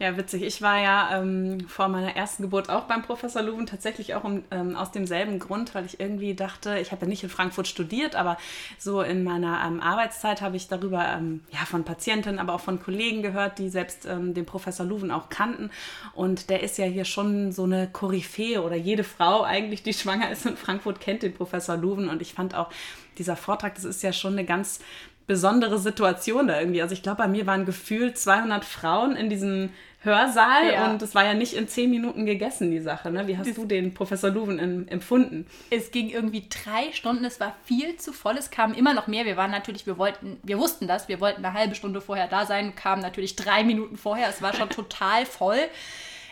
Ja, 0.00 0.16
witzig. 0.16 0.44
Ich 0.44 0.62
war 0.62 0.78
ja 0.80 1.18
ähm, 1.18 1.66
vor 1.66 1.88
meiner 1.88 2.14
ersten 2.14 2.44
Geburt 2.44 2.70
auch 2.70 2.84
beim 2.84 3.02
Professor 3.02 3.42
Luven, 3.42 3.66
tatsächlich 3.66 4.14
auch 4.14 4.22
um, 4.22 4.44
ähm, 4.52 4.76
aus 4.76 4.92
demselben 4.92 5.40
Grund, 5.40 5.74
weil 5.74 5.86
ich 5.86 5.98
irgendwie 5.98 6.34
dachte, 6.34 6.78
ich 6.78 6.92
habe 6.92 7.02
ja 7.02 7.08
nicht 7.08 7.24
in 7.24 7.28
Frankfurt 7.28 7.66
studiert, 7.66 8.14
aber 8.14 8.38
so 8.78 9.02
in 9.02 9.24
meiner 9.24 9.60
ähm, 9.66 9.80
Arbeitszeit 9.80 10.40
habe 10.40 10.56
ich 10.56 10.68
darüber 10.68 11.04
ähm, 11.04 11.40
ja, 11.50 11.64
von 11.66 11.82
Patientinnen, 11.82 12.38
aber 12.38 12.54
auch 12.54 12.60
von 12.60 12.80
Kollegen 12.80 13.22
gehört, 13.22 13.58
die 13.58 13.68
selbst 13.70 14.06
ähm, 14.06 14.34
den 14.34 14.46
Professor 14.46 14.86
Luven 14.86 15.10
auch 15.10 15.30
kannten. 15.30 15.70
Und 16.14 16.48
der 16.48 16.62
ist 16.62 16.78
ja 16.78 16.84
hier 16.84 17.04
schon 17.04 17.50
so 17.50 17.64
eine 17.64 17.88
Koryphäe 17.88 18.62
oder 18.62 18.76
jede 18.76 19.02
Frau 19.02 19.42
eigentlich, 19.42 19.82
die 19.82 19.94
schwanger 19.94 20.30
ist 20.30 20.46
in 20.46 20.56
Frankfurt, 20.56 21.00
kennt 21.00 21.24
den 21.24 21.34
Professor 21.34 21.76
Luven. 21.76 22.08
Und 22.08 22.22
ich 22.22 22.34
fand 22.34 22.54
auch, 22.54 22.70
dieser 23.18 23.34
Vortrag, 23.34 23.74
das 23.74 23.82
ist 23.82 24.04
ja 24.04 24.12
schon 24.12 24.34
eine 24.34 24.44
ganz 24.44 24.78
besondere 25.26 25.78
Situation 25.78 26.48
da 26.48 26.58
irgendwie. 26.58 26.82
Also 26.82 26.94
ich 26.94 27.02
glaube, 27.02 27.18
bei 27.18 27.28
mir 27.28 27.46
waren 27.46 27.66
gefühlt 27.66 28.16
200 28.16 28.64
Frauen 28.64 29.14
in 29.14 29.28
diesem 29.28 29.70
Hörsaal 30.00 30.72
ja. 30.72 30.90
und 30.90 31.02
es 31.02 31.14
war 31.16 31.24
ja 31.24 31.34
nicht 31.34 31.54
in 31.54 31.66
zehn 31.66 31.90
Minuten 31.90 32.24
gegessen, 32.24 32.70
die 32.70 32.78
Sache. 32.78 33.10
Ne? 33.10 33.26
Wie 33.26 33.36
hast 33.36 33.48
das 33.48 33.56
du 33.56 33.64
den 33.64 33.94
Professor 33.94 34.30
Luven 34.30 34.60
in, 34.60 34.86
empfunden? 34.86 35.44
Es 35.70 35.90
ging 35.90 36.08
irgendwie 36.08 36.44
drei 36.48 36.92
Stunden, 36.92 37.24
es 37.24 37.40
war 37.40 37.56
viel 37.64 37.96
zu 37.96 38.12
voll, 38.12 38.36
es 38.36 38.52
kamen 38.52 38.74
immer 38.74 38.94
noch 38.94 39.08
mehr. 39.08 39.24
Wir 39.24 39.36
waren 39.36 39.50
natürlich, 39.50 39.86
wir 39.86 39.98
wollten, 39.98 40.38
wir 40.44 40.58
wussten 40.58 40.86
das, 40.86 41.08
wir 41.08 41.20
wollten 41.20 41.44
eine 41.44 41.52
halbe 41.52 41.74
Stunde 41.74 42.00
vorher 42.00 42.28
da 42.28 42.46
sein, 42.46 42.76
kamen 42.76 43.02
natürlich 43.02 43.34
drei 43.34 43.64
Minuten 43.64 43.96
vorher, 43.96 44.28
es 44.28 44.40
war 44.40 44.54
schon 44.54 44.70
total 44.70 45.26
voll. 45.26 45.58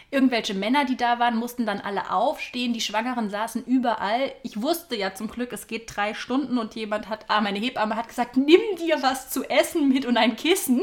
Irgendwelche 0.08 0.54
Männer, 0.54 0.84
die 0.84 0.96
da 0.96 1.18
waren, 1.18 1.36
mussten 1.36 1.66
dann 1.66 1.80
alle 1.80 2.12
aufstehen. 2.12 2.72
Die 2.72 2.80
Schwangeren 2.80 3.28
saßen 3.28 3.64
überall. 3.64 4.32
Ich 4.44 4.62
wusste 4.62 4.94
ja 4.94 5.14
zum 5.14 5.28
Glück, 5.28 5.52
es 5.52 5.66
geht 5.66 5.96
drei 5.96 6.14
Stunden 6.14 6.58
und 6.58 6.76
jemand 6.76 7.08
hat, 7.08 7.24
ah, 7.26 7.40
meine 7.40 7.58
Hebamme 7.58 7.96
hat 7.96 8.06
gesagt, 8.06 8.36
nimm 8.36 8.60
dir 8.78 9.02
was 9.02 9.30
zu 9.30 9.42
essen 9.50 9.88
mit 9.88 10.06
und 10.06 10.16
ein 10.16 10.36
Kissen. 10.36 10.82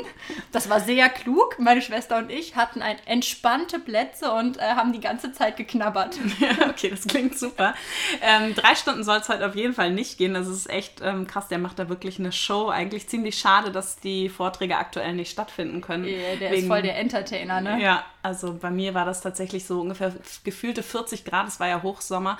Das 0.51 0.70
war 0.70 0.82
sehr 0.82 1.08
klug. 1.08 1.58
Meine 1.58 1.82
Schwester 1.82 2.18
und 2.18 2.32
ich 2.32 2.58
hatten 2.58 2.82
ein, 2.82 2.98
entspannte 3.06 3.80
Plätze 3.80 4.30
und 4.34 4.58
äh, 4.58 4.62
haben 4.62 4.92
die 4.92 5.00
ganze 5.00 5.32
Zeit 5.32 5.58
geknabbert. 5.58 6.20
Ja, 6.39 6.68
okay, 6.68 6.89
das 6.89 7.08
klingt 7.08 7.38
super. 7.38 7.74
Ähm, 8.22 8.53
drei 8.53 8.75
Stunden 8.75 9.03
soll 9.03 9.20
es 9.20 9.30
heute 9.30 9.46
auf 9.46 9.56
jeden 9.56 9.74
Fall 9.74 9.92
nicht 9.92 10.18
gehen. 10.18 10.34
Das 10.34 10.48
ist 10.48 10.70
echt 10.70 11.00
ähm, 11.01 11.25
krass. 11.25 11.48
Der 11.48 11.60
macht 11.60 11.80
da 11.80 11.88
wirklich 11.88 12.20
eine 12.20 12.32
Show. 12.34 12.68
Eigentlich 12.68 13.08
ziemlich 13.08 13.38
schade, 13.38 13.72
dass 13.72 13.98
die 14.00 14.27
Vorträge 14.27 14.75
aktuell 14.77 15.13
nicht 15.13 15.32
stattfinden 15.32 15.80
können. 15.80 16.06
Ja, 16.06 16.36
der 16.39 16.51
wegen, 16.51 16.63
ist 16.63 16.68
voll 16.68 16.82
der 16.82 16.98
Entertainer, 16.98 17.62
ne? 17.62 17.82
Ja, 17.82 18.03
also 18.24 18.53
bei 18.53 18.72
mir 18.72 18.94
war 18.94 19.06
das 19.06 19.12
es 19.13 19.22
tatsächlich 19.22 19.65
so 19.65 19.82
ungefähr 19.82 20.13
gefühlte 20.43 20.84
40 20.84 21.25
Grad. 21.25 21.48
Es 21.48 21.60
war 21.60 21.67
ja 21.67 21.82
Hochsommer 21.82 22.38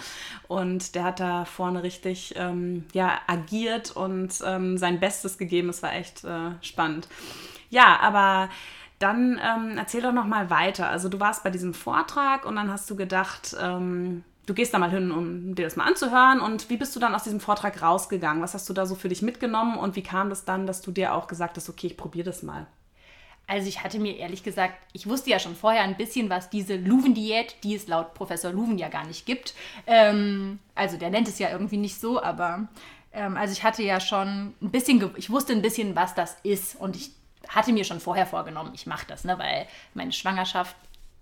und 0.48 0.96
der 0.96 1.06
hat 1.06 1.20
da 1.20 1.46
vorne 1.46 1.84
richtig 1.84 2.34
ähm, 2.38 2.86
ja, 2.94 3.20
agiert 3.28 3.92
und 3.92 4.34
ähm, 4.46 4.78
sein 4.78 5.00
Bestes 5.00 5.38
gegeben. 5.38 5.70
Es 5.70 5.82
war 5.82 5.94
echt 5.94 6.24
äh, 6.24 6.52
spannend. 6.62 7.08
Ja, 7.70 8.00
aber 8.02 8.50
dann 9.00 9.40
ähm, 9.44 9.78
erzähl 9.78 10.02
doch 10.02 10.14
noch 10.14 10.28
mal 10.28 10.50
weiter. 10.50 10.90
Also 10.90 11.10
du 11.10 11.20
warst 11.20 11.44
bei 11.44 11.50
diesem 11.50 11.74
Vortrag 11.74 12.46
und 12.46 12.56
dann 12.56 12.72
hast 12.72 12.90
du 12.90 12.96
gedacht, 12.96 13.56
ähm, 13.60 14.24
du 14.46 14.54
gehst 14.54 14.74
da 14.74 14.80
mal 14.80 14.92
hin, 14.92 15.12
um 15.12 15.56
dir 15.56 15.66
das 15.66 15.76
mal 15.76 15.86
anzuhören. 15.86 16.40
Und 16.40 16.70
wie 16.70 16.78
bist 16.78 16.96
du 16.96 17.00
dann 17.00 17.16
aus 17.16 17.24
diesem 17.24 17.40
Vortrag 17.40 17.82
rausgegangen? 17.82 18.42
Was 18.42 18.54
hast 18.54 18.70
du 18.70 18.74
da 18.74 18.86
so 18.86 18.96
für 18.96 19.10
dich 19.10 19.22
mitgenommen 19.22 19.78
und 19.78 19.96
wie 19.96 20.04
kam 20.04 20.30
das 20.30 20.46
dann, 20.46 20.68
dass 20.68 20.82
du 20.82 20.92
dir 20.92 21.14
auch 21.14 21.28
gesagt 21.28 21.58
hast, 21.58 21.70
okay, 21.70 21.88
ich 21.88 21.98
probiere 21.98 22.26
das 22.26 22.44
mal? 22.44 22.68
Also 23.46 23.68
ich 23.68 23.84
hatte 23.84 24.00
mir 24.00 24.18
ehrlich 24.18 24.44
gesagt, 24.44 24.76
ich 24.94 25.08
wusste 25.08 25.30
ja 25.30 25.40
schon 25.40 25.56
vorher 25.56 25.84
ein 25.84 25.98
bisschen, 25.98 26.30
was 26.30 26.50
diese 26.50 26.76
Luven-Diät, 26.76 27.58
die 27.64 27.76
es 27.76 27.88
laut 27.88 28.14
Professor 28.14 28.52
Luven 28.52 28.78
ja 28.78 28.88
gar 28.88 29.06
nicht 29.06 29.26
gibt. 29.26 29.54
Ähm, 29.86 30.60
also 30.76 30.98
der 30.98 31.10
nennt 31.10 31.28
es 31.28 31.40
ja 31.40 31.50
irgendwie 31.50 31.78
nicht 31.78 32.00
so, 32.00 32.22
aber 32.22 32.68
ähm, 33.12 33.36
also 33.36 33.52
ich 33.52 33.64
hatte 33.64 33.84
ja 33.84 34.00
schon 34.00 34.54
ein 34.62 34.72
bisschen, 34.72 35.12
ich 35.18 35.30
wusste 35.30 35.54
ein 35.54 35.62
bisschen, 35.62 35.96
was 35.96 36.16
das 36.16 36.38
ist 36.44 36.76
und 36.76 36.96
ich 36.96 37.12
hatte 37.50 37.74
mir 37.74 37.84
schon 37.84 38.00
vorher 38.00 38.26
vorgenommen, 38.26 38.72
ich 38.74 38.88
mache 38.88 39.06
das, 39.08 39.26
ne, 39.26 39.38
weil 39.38 39.68
meine 39.94 40.14
Schwangerschaft 40.14 40.76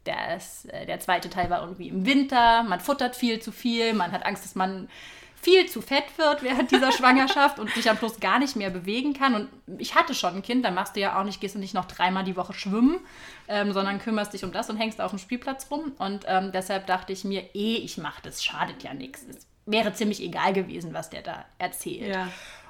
das, 0.03 0.65
äh, 0.65 0.85
der 0.85 0.99
zweite 0.99 1.29
Teil 1.29 1.49
war 1.49 1.61
irgendwie 1.61 1.89
im 1.89 2.05
Winter, 2.05 2.63
man 2.63 2.79
futtert 2.79 3.15
viel 3.15 3.39
zu 3.39 3.51
viel, 3.51 3.93
man 3.93 4.11
hat 4.11 4.25
Angst, 4.25 4.45
dass 4.45 4.55
man 4.55 4.89
viel 5.41 5.67
zu 5.67 5.81
fett 5.81 6.17
wird 6.17 6.43
während 6.43 6.71
dieser 6.71 6.91
Schwangerschaft 6.97 7.59
und 7.59 7.69
sich 7.71 7.89
am 7.89 7.97
Schluss 7.97 8.19
gar 8.19 8.39
nicht 8.39 8.55
mehr 8.55 8.69
bewegen 8.69 9.13
kann. 9.13 9.33
Und 9.33 9.49
ich 9.79 9.95
hatte 9.95 10.13
schon 10.13 10.35
ein 10.35 10.41
Kind, 10.41 10.63
dann 10.63 10.73
machst 10.73 10.95
du 10.95 10.99
ja 10.99 11.19
auch 11.19 11.23
nicht, 11.23 11.41
gehst 11.41 11.55
du 11.55 11.59
nicht 11.59 11.73
noch 11.73 11.85
dreimal 11.85 12.23
die 12.23 12.35
Woche 12.35 12.53
schwimmen, 12.53 12.99
ähm, 13.47 13.73
sondern 13.73 13.99
kümmerst 13.99 14.33
dich 14.33 14.43
um 14.43 14.51
das 14.51 14.69
und 14.69 14.77
hängst 14.77 15.01
auf 15.01 15.11
dem 15.11 15.19
Spielplatz 15.19 15.69
rum. 15.71 15.93
Und 15.97 16.25
ähm, 16.27 16.51
deshalb 16.51 16.87
dachte 16.87 17.13
ich 17.13 17.23
mir, 17.23 17.43
eh, 17.53 17.75
ich 17.77 17.97
mache 17.97 18.21
das, 18.23 18.43
schadet 18.43 18.83
ja 18.83 18.93
nichts. 18.93 19.25
Es 19.29 19.47
wäre 19.65 19.93
ziemlich 19.93 20.21
egal 20.21 20.53
gewesen, 20.53 20.93
was 20.93 21.09
der 21.09 21.21
da 21.21 21.45
erzählt. 21.57 22.13
Ja. 22.13 22.27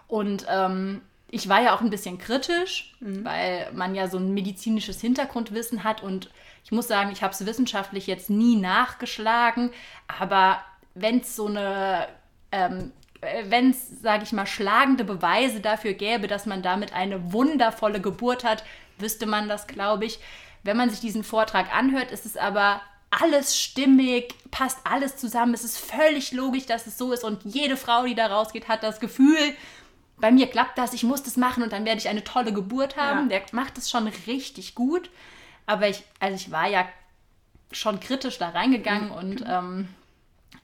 Und 0.07 0.45
ähm, 0.49 1.01
ich 1.29 1.47
war 1.47 1.61
ja 1.61 1.73
auch 1.73 1.81
ein 1.81 1.89
bisschen 1.89 2.17
kritisch, 2.17 2.93
mhm. 2.99 3.23
weil 3.23 3.71
man 3.73 3.95
ja 3.95 4.07
so 4.07 4.17
ein 4.17 4.33
medizinisches 4.33 4.99
Hintergrundwissen 5.01 5.83
hat 5.83 6.03
und 6.03 6.29
ich 6.63 6.71
muss 6.71 6.87
sagen, 6.87 7.11
ich 7.11 7.23
habe 7.23 7.33
es 7.33 7.45
wissenschaftlich 7.45 8.05
jetzt 8.05 8.29
nie 8.29 8.55
nachgeschlagen, 8.55 9.71
aber 10.07 10.61
wenn 10.93 11.21
es 11.21 11.35
so 11.35 11.47
eine, 11.47 12.07
ähm, 12.51 12.91
wenn 13.45 13.69
es, 13.69 14.01
sage 14.01 14.23
ich 14.23 14.31
mal, 14.31 14.47
schlagende 14.47 15.03
Beweise 15.03 15.59
dafür 15.59 15.93
gäbe, 15.93 16.27
dass 16.27 16.45
man 16.45 16.63
damit 16.63 16.93
eine 16.93 17.33
wundervolle 17.33 18.01
Geburt 18.01 18.43
hat, 18.43 18.63
wüsste 18.97 19.25
man 19.25 19.47
das, 19.47 19.67
glaube 19.67 20.05
ich. 20.05 20.19
Wenn 20.63 20.77
man 20.77 20.89
sich 20.89 20.99
diesen 20.99 21.23
Vortrag 21.23 21.73
anhört, 21.75 22.11
ist 22.11 22.25
es 22.25 22.37
aber 22.37 22.81
alles 23.11 23.59
stimmig, 23.59 24.33
passt 24.51 24.79
alles 24.85 25.17
zusammen. 25.17 25.53
Es 25.53 25.63
ist 25.63 25.77
völlig 25.77 26.31
logisch, 26.31 26.65
dass 26.65 26.87
es 26.87 26.97
so 26.97 27.11
ist 27.11 27.23
und 27.23 27.43
jede 27.43 27.77
Frau, 27.77 28.05
die 28.05 28.15
da 28.15 28.27
rausgeht, 28.27 28.67
hat 28.67 28.83
das 28.83 28.99
Gefühl, 28.99 29.55
bei 30.17 30.31
mir 30.31 30.47
klappt 30.47 30.77
das, 30.77 30.93
ich 30.93 31.03
muss 31.03 31.23
das 31.23 31.35
machen 31.35 31.63
und 31.63 31.73
dann 31.73 31.83
werde 31.83 31.99
ich 31.99 32.07
eine 32.07 32.23
tolle 32.23 32.53
Geburt 32.53 32.95
haben. 32.95 33.29
Ja. 33.29 33.39
Der 33.39 33.41
macht 33.51 33.77
es 33.77 33.89
schon 33.89 34.07
richtig 34.27 34.75
gut. 34.75 35.09
Aber 35.65 35.89
ich, 35.89 36.03
also 36.19 36.35
ich 36.35 36.51
war 36.51 36.67
ja 36.67 36.87
schon 37.71 37.99
kritisch 37.99 38.37
da 38.37 38.49
reingegangen 38.49 39.09
mhm. 39.09 39.15
und 39.15 39.45
ähm, 39.47 39.87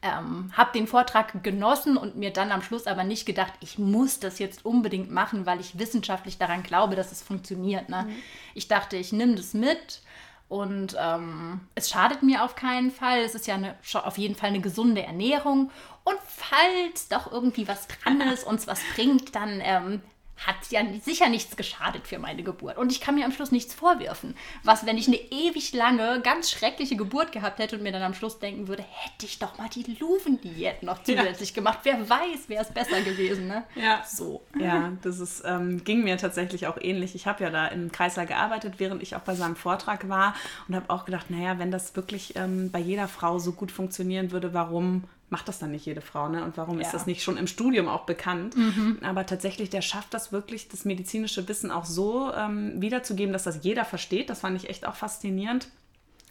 ähm, 0.08 0.52
habe 0.56 0.72
den 0.74 0.88
Vortrag 0.88 1.44
genossen 1.44 1.98
und 1.98 2.16
mir 2.16 2.32
dann 2.32 2.52
am 2.52 2.62
Schluss 2.62 2.88
aber 2.88 3.04
nicht 3.04 3.26
gedacht, 3.26 3.54
ich 3.60 3.78
muss 3.78 4.20
das 4.20 4.40
jetzt 4.40 4.66
unbedingt 4.66 5.12
machen, 5.12 5.46
weil 5.46 5.60
ich 5.60 5.80
wissenschaftlich 5.80 6.38
daran 6.38 6.64
glaube, 6.64 6.96
dass 6.96 7.12
es 7.12 7.22
funktioniert. 7.22 7.90
Ne? 7.90 8.04
Mhm. 8.04 8.16
Ich 8.54 8.68
dachte, 8.68 8.98
ich 8.98 9.12
nehme 9.12 9.36
das 9.36 9.54
mit 9.54 10.02
und 10.50 10.96
ähm, 11.00 11.62
es 11.76 11.90
schadet 11.90 12.24
mir 12.24 12.44
auf 12.44 12.56
keinen 12.56 12.92
Fall. 12.92 13.20
Es 13.20 13.36
ist 13.36 13.48
ja 13.48 13.56
eine, 13.56 13.76
auf 13.94 14.18
jeden 14.18 14.36
Fall 14.36 14.50
eine 14.50 14.62
gesunde 14.62 15.04
Ernährung. 15.04 15.72
Und 16.04 16.18
falls 16.26 17.10
doch 17.10 17.32
irgendwie 17.32 17.68
was 17.68 17.88
dran 17.88 18.22
ist, 18.22 18.46
uns 18.46 18.66
was 18.68 18.82
bringt, 18.96 19.36
dann 19.36 19.60
ähm, 19.62 20.02
hat 20.38 20.56
ja 20.70 20.82
sicher 21.04 21.30
nichts 21.30 21.56
geschadet 21.56 22.08
für 22.08 22.20
meine 22.20 22.44
Geburt. 22.44 22.78
Und 22.78 22.92
ich 22.92 23.02
kann 23.02 23.16
mir 23.16 23.26
am 23.26 23.32
Schluss 23.32 23.52
nichts 23.52 23.74
vorwerfen. 23.74 24.36
Was, 24.64 24.86
wenn 24.86 24.98
ich 24.98 25.08
eine 25.08 25.18
ewig 25.18 25.74
lange, 25.74 26.22
ganz 26.22 26.52
schreckliche 26.52 26.96
Geburt 26.96 27.32
gehabt 27.32 27.60
hätte 27.60 27.78
und 27.78 27.84
mir 27.84 27.92
dann 27.92 28.04
am 28.04 28.14
Schluss 28.14 28.40
denken 28.40 28.68
würde, 28.68 28.84
hätte 28.84 29.26
ich 29.26 29.40
doch 29.40 29.58
mal 29.58 29.70
die 29.70 29.98
Luven-Diät 30.00 30.84
noch 30.84 31.04
zusätzlich 31.04 31.50
ja. 31.50 31.56
gemacht. 31.56 31.80
Wer 31.84 32.08
weiß, 32.08 32.50
wäre 32.50 32.64
es 32.64 32.72
besser 32.72 33.02
gewesen, 33.02 33.48
ne? 33.48 33.64
Ja. 33.76 34.04
So. 34.08 34.44
Ja, 34.60 34.94
das 35.02 35.20
ist, 35.20 35.44
ähm, 35.46 35.84
ging 35.84 36.04
mir 36.04 36.18
tatsächlich 36.18 36.68
auch 36.68 36.78
ähnlich. 36.80 37.16
Ich 37.16 37.26
habe 37.26 37.44
ja 37.44 37.50
da 37.50 37.68
im 37.68 37.92
Kreisler 37.92 38.26
gearbeitet, 38.26 38.76
während 38.78 39.02
ich 39.02 39.16
auch 39.16 39.22
bei 39.22 39.36
seinem 39.36 39.56
Vortrag 39.56 40.08
war 40.08 40.36
und 40.68 40.76
habe 40.76 40.90
auch 40.90 41.06
gedacht, 41.06 41.30
naja, 41.30 41.58
wenn 41.58 41.72
das 41.72 41.96
wirklich 41.96 42.36
ähm, 42.36 42.72
bei 42.72 42.80
jeder 42.80 43.08
Frau 43.08 43.40
so 43.40 43.54
gut 43.54 43.72
funktionieren 43.72 44.32
würde, 44.32 44.54
warum 44.54 45.04
macht 45.30 45.48
das 45.48 45.60
dann 45.60 45.72
nicht 45.72 45.86
jede 45.86 46.02
Frau, 46.02 46.30
ne? 46.30 46.44
Und 46.44 46.58
warum 46.58 46.80
ja. 46.80 46.86
ist 46.86 46.94
das 46.94 47.06
nicht 47.06 47.22
schon 47.22 47.38
im 47.38 47.48
Studium 47.48 47.88
auch 47.88 48.06
bekannt? 48.06 48.56
Mhm. 48.56 49.00
Aber 49.02 49.26
tatsächlich, 49.26 49.70
der 49.70 49.82
schafft 49.82 50.14
das 50.14 50.32
wirklich, 50.32 50.70
das 50.70 50.86
medizinische 50.86 51.48
Wissen 51.50 51.70
auch 51.70 51.86
so 51.86 52.32
ähm, 52.34 52.82
wiederzugeben, 52.82 53.34
dass 53.34 53.44
das 53.44 53.64
jeder 53.64 53.84
versteht. 53.84 54.30
Das 54.30 54.42
fand 54.42 54.56
ich 54.56 54.70
echt 54.70 54.86
auch 54.86 54.96
faszinierend. 54.96 55.68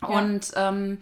Ja. 0.00 0.08
Und 0.08 0.52
ähm, 0.56 0.98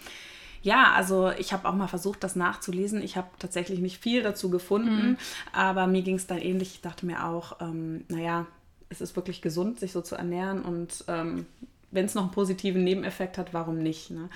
ja, 0.62 0.92
also 0.94 1.30
ich 1.30 1.52
habe 1.52 1.68
auch 1.68 1.74
mal 1.74 1.88
versucht, 1.88 2.24
das 2.24 2.36
nachzulesen. 2.36 3.02
Ich 3.02 3.16
habe 3.16 3.28
tatsächlich 3.38 3.80
nicht 3.80 3.98
viel 3.98 4.22
dazu 4.22 4.50
gefunden, 4.50 5.10
mhm. 5.10 5.16
aber 5.52 5.86
mir 5.86 6.02
ging 6.02 6.16
es 6.16 6.26
dann 6.26 6.38
ähnlich. 6.38 6.74
Ich 6.74 6.80
dachte 6.80 7.06
mir 7.06 7.24
auch, 7.24 7.60
ähm, 7.60 8.04
naja, 8.08 8.46
es 8.88 9.00
ist 9.00 9.14
wirklich 9.14 9.42
gesund, 9.42 9.78
sich 9.78 9.92
so 9.92 10.00
zu 10.00 10.16
ernähren 10.16 10.62
und 10.62 11.04
ähm, 11.08 11.46
wenn 11.90 12.06
es 12.06 12.14
noch 12.14 12.22
einen 12.22 12.32
positiven 12.32 12.82
Nebeneffekt 12.82 13.38
hat, 13.38 13.54
warum 13.54 13.78
nicht? 13.78 14.10
Ne? 14.10 14.28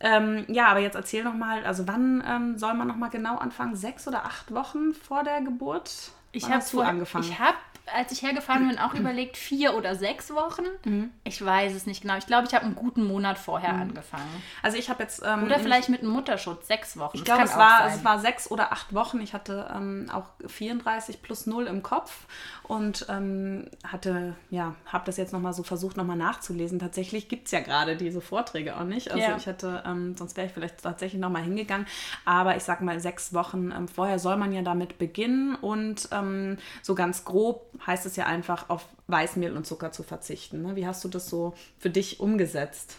Ähm, 0.00 0.44
ja, 0.48 0.68
aber 0.68 0.80
jetzt 0.80 0.94
erzähl 0.94 1.24
noch 1.24 1.34
mal, 1.34 1.64
also 1.64 1.88
wann 1.88 2.22
ähm, 2.26 2.58
soll 2.58 2.74
man 2.74 2.86
noch 2.86 2.96
mal 2.96 3.08
genau 3.08 3.36
anfangen? 3.38 3.76
Sechs 3.76 4.06
oder 4.06 4.24
acht 4.24 4.52
Wochen 4.52 4.92
vor 4.92 5.24
der 5.24 5.40
Geburt? 5.40 6.12
Ich 6.32 6.50
habe 6.50 6.84
angefangen. 6.84 7.24
Ich 7.24 7.38
habe 7.38 7.56
als 7.94 8.12
ich 8.12 8.22
hergefahren 8.22 8.66
bin, 8.68 8.78
auch 8.78 8.94
überlegt, 8.94 9.36
vier 9.36 9.74
oder 9.74 9.94
sechs 9.94 10.32
Wochen. 10.34 10.64
Mhm. 10.84 11.10
Ich 11.24 11.44
weiß 11.44 11.74
es 11.74 11.86
nicht 11.86 12.02
genau. 12.02 12.16
Ich 12.16 12.26
glaube, 12.26 12.46
ich 12.46 12.54
habe 12.54 12.64
einen 12.64 12.74
guten 12.74 13.04
Monat 13.04 13.38
vorher 13.38 13.74
mhm. 13.74 13.82
angefangen. 13.82 14.42
Also 14.62 14.76
ich 14.76 14.90
habe 14.90 15.02
jetzt... 15.02 15.22
Ähm, 15.24 15.44
oder 15.44 15.58
vielleicht 15.60 15.88
mit 15.88 16.00
einem 16.00 16.10
Mutterschutz, 16.10 16.66
sechs 16.66 16.96
Wochen. 16.96 17.16
Ich 17.16 17.24
glaube, 17.24 17.44
es, 17.44 17.56
war, 17.56 17.86
es 17.86 18.04
war 18.04 18.18
sechs 18.18 18.50
oder 18.50 18.72
acht 18.72 18.92
Wochen. 18.92 19.20
Ich 19.20 19.34
hatte 19.34 19.70
ähm, 19.74 20.08
auch 20.12 20.30
34 20.46 21.22
plus 21.22 21.46
0 21.46 21.66
im 21.66 21.82
Kopf 21.82 22.26
und 22.64 23.06
ähm, 23.08 23.68
hatte, 23.84 24.34
ja, 24.50 24.74
habe 24.86 25.04
das 25.06 25.16
jetzt 25.16 25.32
nochmal 25.32 25.52
so 25.52 25.62
versucht, 25.62 25.96
nochmal 25.96 26.16
nachzulesen. 26.16 26.78
Tatsächlich 26.78 27.28
gibt 27.28 27.46
es 27.46 27.52
ja 27.52 27.60
gerade 27.60 27.96
diese 27.96 28.20
Vorträge 28.20 28.76
auch 28.76 28.84
nicht. 28.84 29.12
Also 29.12 29.22
ja. 29.22 29.36
ich 29.36 29.46
hätte, 29.46 29.84
ähm, 29.86 30.16
sonst 30.16 30.36
wäre 30.36 30.48
ich 30.48 30.52
vielleicht 30.52 30.82
tatsächlich 30.82 31.20
nochmal 31.20 31.42
hingegangen. 31.42 31.86
Aber 32.24 32.56
ich 32.56 32.64
sag 32.64 32.80
mal, 32.80 32.98
sechs 32.98 33.32
Wochen 33.32 33.70
ähm, 33.70 33.86
vorher 33.86 34.18
soll 34.18 34.36
man 34.36 34.52
ja 34.52 34.62
damit 34.62 34.98
beginnen 34.98 35.54
und 35.54 36.08
ähm, 36.10 36.58
so 36.82 36.94
ganz 36.94 37.24
grob 37.24 37.75
heißt 37.84 38.06
es 38.06 38.16
ja 38.16 38.26
einfach, 38.26 38.70
auf 38.70 38.86
Weißmehl 39.08 39.56
und 39.56 39.66
Zucker 39.66 39.92
zu 39.92 40.02
verzichten. 40.02 40.62
Ne? 40.62 40.76
Wie 40.76 40.86
hast 40.86 41.04
du 41.04 41.08
das 41.08 41.28
so 41.28 41.54
für 41.78 41.90
dich 41.90 42.20
umgesetzt? 42.20 42.96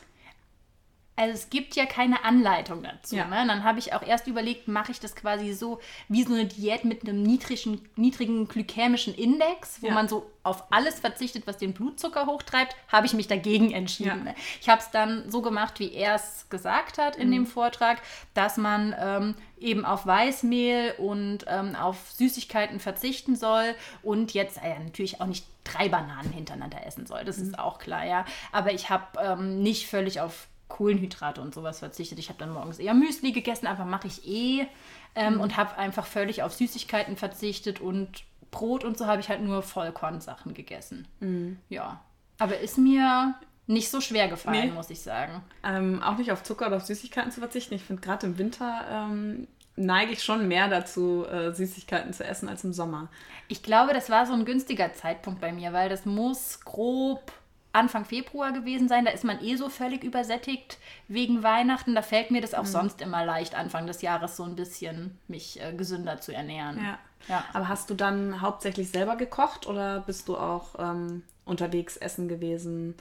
Also 1.18 1.34
es 1.34 1.50
gibt 1.50 1.76
ja 1.76 1.88
keine 1.88 2.24
Anleitung 2.24 2.84
dazu. 2.84 3.16
Ja. 3.16 3.26
Ne? 3.26 3.44
Dann 3.48 3.64
habe 3.64 3.80
ich 3.80 3.94
auch 3.94 4.04
erst 4.04 4.28
überlegt, 4.28 4.68
mache 4.68 4.92
ich 4.92 5.00
das 5.00 5.16
quasi 5.16 5.52
so 5.54 5.80
wie 6.08 6.24
so 6.24 6.34
eine 6.34 6.46
Diät 6.46 6.86
mit 6.86 7.02
einem 7.02 7.24
niedrigen, 7.24 7.82
niedrigen 7.96 8.48
glykämischen 8.48 9.16
Index, 9.16 9.82
wo 9.82 9.88
ja. 9.88 9.94
man 9.96 10.08
so 10.08 10.30
auf 10.44 10.72
alles 10.72 11.00
verzichtet, 11.00 11.48
was 11.48 11.58
den 11.58 11.74
Blutzucker 11.74 12.28
hochtreibt, 12.28 12.76
habe 12.88 13.08
ich 13.08 13.14
mich 13.14 13.28
dagegen 13.28 13.72
entschieden. 13.72 14.28
Ja. 14.28 14.34
Ich 14.62 14.70
habe 14.70 14.80
es 14.80 14.92
dann 14.92 15.30
so 15.30 15.42
gemacht, 15.42 15.80
wie 15.80 15.92
er 15.92 16.14
es 16.14 16.46
gesagt 16.50 17.00
hat 17.00 17.16
in 17.16 17.30
mhm. 17.30 17.34
dem 17.34 17.46
Vortrag, 17.48 17.98
dass 18.36 18.58
man 18.58 18.96
ähm, 19.00 19.36
eben 19.60 19.86
auf 19.86 20.06
Weißmehl 20.06 20.94
und 21.00 21.46
ähm, 21.48 21.76
auf 21.76 22.12
Süßigkeiten 22.12 22.80
verzichten 22.80 23.36
soll 23.36 23.74
und 24.04 24.36
jetzt 24.36 24.58
äh, 24.64 24.78
natürlich 24.80 25.20
auch 25.20 25.26
nicht 25.26 25.48
drei 25.64 25.90
Bananen 25.90 26.32
hintereinander 26.32 26.86
essen 26.86 27.08
soll. 27.08 27.26
Das 27.26 27.38
mhm. 27.38 27.48
ist 27.48 27.60
auch 27.60 27.80
klar, 27.80 28.06
ja. 28.06 28.24
Aber 28.52 28.72
ich 28.72 28.92
habe 28.92 29.20
ähm, 29.20 29.64
nicht 29.64 29.88
völlig 29.88 30.22
auf 30.22 30.48
Kohlenhydrate 30.68 31.42
und 31.42 31.54
sowas 31.54 31.80
verzichtet. 31.80 32.20
Ich 32.20 32.30
habe 32.30 32.40
dann 32.40 32.52
morgens 32.52 32.80
eher 32.80 32.94
Müsli 32.94 33.32
gegessen, 33.32 33.68
aber 33.68 33.86
mache 33.86 34.08
ich 34.08 34.28
eh. 34.28 34.68
Ähm, 35.16 35.36
mhm. 35.36 35.42
Und 35.42 35.58
habe 35.58 35.78
einfach 35.78 36.06
völlig 36.06 36.44
auf 36.44 36.54
Süßigkeiten 36.54 37.18
verzichtet 37.18 37.80
und 37.80 38.24
Brot 38.52 38.84
und 38.84 38.98
so 38.98 39.08
habe 39.08 39.20
ich 39.20 39.30
halt 39.30 39.42
nur 39.42 39.62
Vollkornsachen 39.64 40.54
gegessen. 40.54 41.08
Mhm. 41.20 41.58
Ja. 41.70 42.02
Aber 42.40 42.60
ist 42.60 42.78
mir 42.78 43.36
nicht 43.66 43.90
so 43.90 44.00
schwer 44.00 44.28
gefallen, 44.28 44.70
nee. 44.70 44.72
muss 44.72 44.90
ich 44.90 45.02
sagen. 45.02 45.44
Ähm, 45.64 46.02
auch 46.02 46.18
nicht 46.18 46.32
auf 46.32 46.44
Zucker 46.44 46.68
oder 46.68 46.78
auf 46.78 46.86
Süßigkeiten 46.86 47.32
zu 47.32 47.40
verzichten. 47.40 47.74
Ich 47.74 47.84
finde 47.84 48.02
gerade 48.02 48.28
im 48.28 48.38
Winter 48.38 48.86
ähm, 48.90 49.48
neige 49.76 50.12
ich 50.12 50.24
schon 50.24 50.48
mehr 50.48 50.68
dazu, 50.68 51.26
äh, 51.26 51.54
Süßigkeiten 51.54 52.14
zu 52.14 52.24
essen 52.24 52.50
als 52.50 52.64
im 52.64 52.74
Sommer. 52.74 53.10
Ich 53.48 53.64
glaube, 53.64 53.94
das 53.94 54.10
war 54.10 54.26
so 54.26 54.34
ein 54.34 54.46
günstiger 54.46 54.94
Zeitpunkt 54.94 55.40
bei 55.40 55.52
mir, 55.52 55.72
weil 55.74 55.90
das 55.90 56.06
muss 56.06 56.62
grob 56.62 57.32
Anfang 57.78 58.06
Februar 58.06 58.52
gewesen 58.52 58.88
sein. 58.88 59.06
Da 59.06 59.12
ist 59.12 59.24
man 59.24 59.44
eh 59.44 59.56
so 59.56 59.70
völlig 59.70 60.04
übersättigt 60.04 60.78
wegen 61.08 61.44
Weihnachten. 61.44 61.96
Da 61.96 62.02
fällt 62.02 62.32
mir 62.32 62.42
das 62.42 62.54
auch 62.54 62.64
mhm. 62.64 62.68
sonst 62.68 63.02
immer 63.02 63.24
leicht, 63.24 63.56
Anfang 63.56 63.88
des 63.88 64.02
Jahres 64.02 64.36
so 64.36 64.44
ein 64.44 64.56
bisschen 64.56 65.18
mich 65.28 65.62
äh, 65.62 65.74
gesünder 65.74 66.20
zu 66.20 66.34
ernähren. 66.34 66.78
Ja. 66.78 67.00
ja. 67.28 67.46
Aber 67.54 67.68
hast 67.68 67.90
du 67.90 67.94
dann 67.94 68.42
hauptsächlich 68.42 68.90
selber 68.90 69.16
gekocht 69.16 69.68
oder 69.68 70.02
bist 70.02 70.28
du 70.28 70.38
auch 70.38 70.76
ähm, 70.80 71.24
unterwegs 71.46 71.98
essen 71.98 72.28
gewesen? 72.28 72.96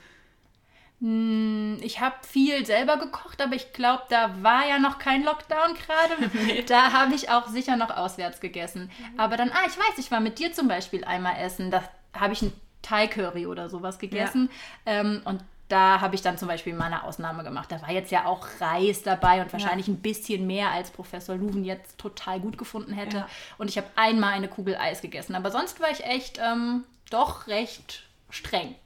Hm, 1.01 1.79
ich 1.83 2.01
habe 2.01 2.17
viel 2.23 2.65
selber 2.65 2.99
gekocht, 2.99 3.43
aber 3.43 3.55
ich 3.55 3.73
glaube, 3.73 4.05
da 4.09 4.43
war 4.43 4.67
ja 4.67 4.79
noch 4.79 4.99
kein 4.99 5.25
Lockdown 5.25 5.75
gerade. 5.75 6.31
Nee. 6.47 6.63
Da 6.63 6.93
habe 6.93 7.15
ich 7.15 7.31
auch 7.31 7.49
sicher 7.49 7.77
noch 7.77 7.91
auswärts 7.91 8.41
gegessen. 8.41 8.91
Aber 9.17 9.37
dann, 9.37 9.51
ah, 9.51 9.67
ich 9.67 9.77
weiß, 9.77 9.99
ich 9.99 10.11
war 10.11 10.21
mit 10.21 10.39
dir 10.39 10.53
zum 10.53 10.69
Beispiel 10.69 11.05
einmal 11.05 11.37
essen. 11.39 11.71
Da 11.71 11.83
habe 12.15 12.33
ich 12.33 12.43
ein 12.43 12.53
Thai-Curry 12.87 13.47
oder 13.47 13.69
sowas 13.69 13.99
gegessen. 13.99 14.51
Ja. 14.87 15.01
Ähm, 15.01 15.23
und 15.25 15.43
da 15.69 16.01
habe 16.01 16.15
ich 16.15 16.23
dann 16.23 16.39
zum 16.39 16.47
Beispiel 16.47 16.75
mal 16.75 16.87
eine 16.87 17.03
Ausnahme 17.03 17.43
gemacht. 17.43 17.73
Da 17.73 17.83
war 17.83 17.91
jetzt 17.91 18.13
ja 18.13 18.27
auch 18.27 18.47
Reis 18.61 19.03
dabei 19.03 19.43
und 19.43 19.53
wahrscheinlich 19.53 19.89
ja. 19.89 19.95
ein 19.95 20.01
bisschen 20.01 20.47
mehr, 20.47 20.71
als 20.71 20.91
Professor 20.91 21.35
Luven 21.35 21.65
jetzt 21.65 21.99
total 21.99 22.39
gut 22.39 22.57
gefunden 22.57 22.93
hätte. 22.93 23.19
Ja. 23.19 23.29
Und 23.59 23.69
ich 23.69 23.77
habe 23.77 23.89
einmal 23.97 24.35
eine 24.35 24.49
Kugel 24.49 24.77
Eis 24.77 25.03
gegessen. 25.03 25.35
Aber 25.35 25.51
sonst 25.51 25.81
war 25.81 25.91
ich 25.91 26.05
echt 26.05 26.39
ähm, 26.39 26.85
doch 27.11 27.49
recht 27.49 28.05
streng. 28.31 28.77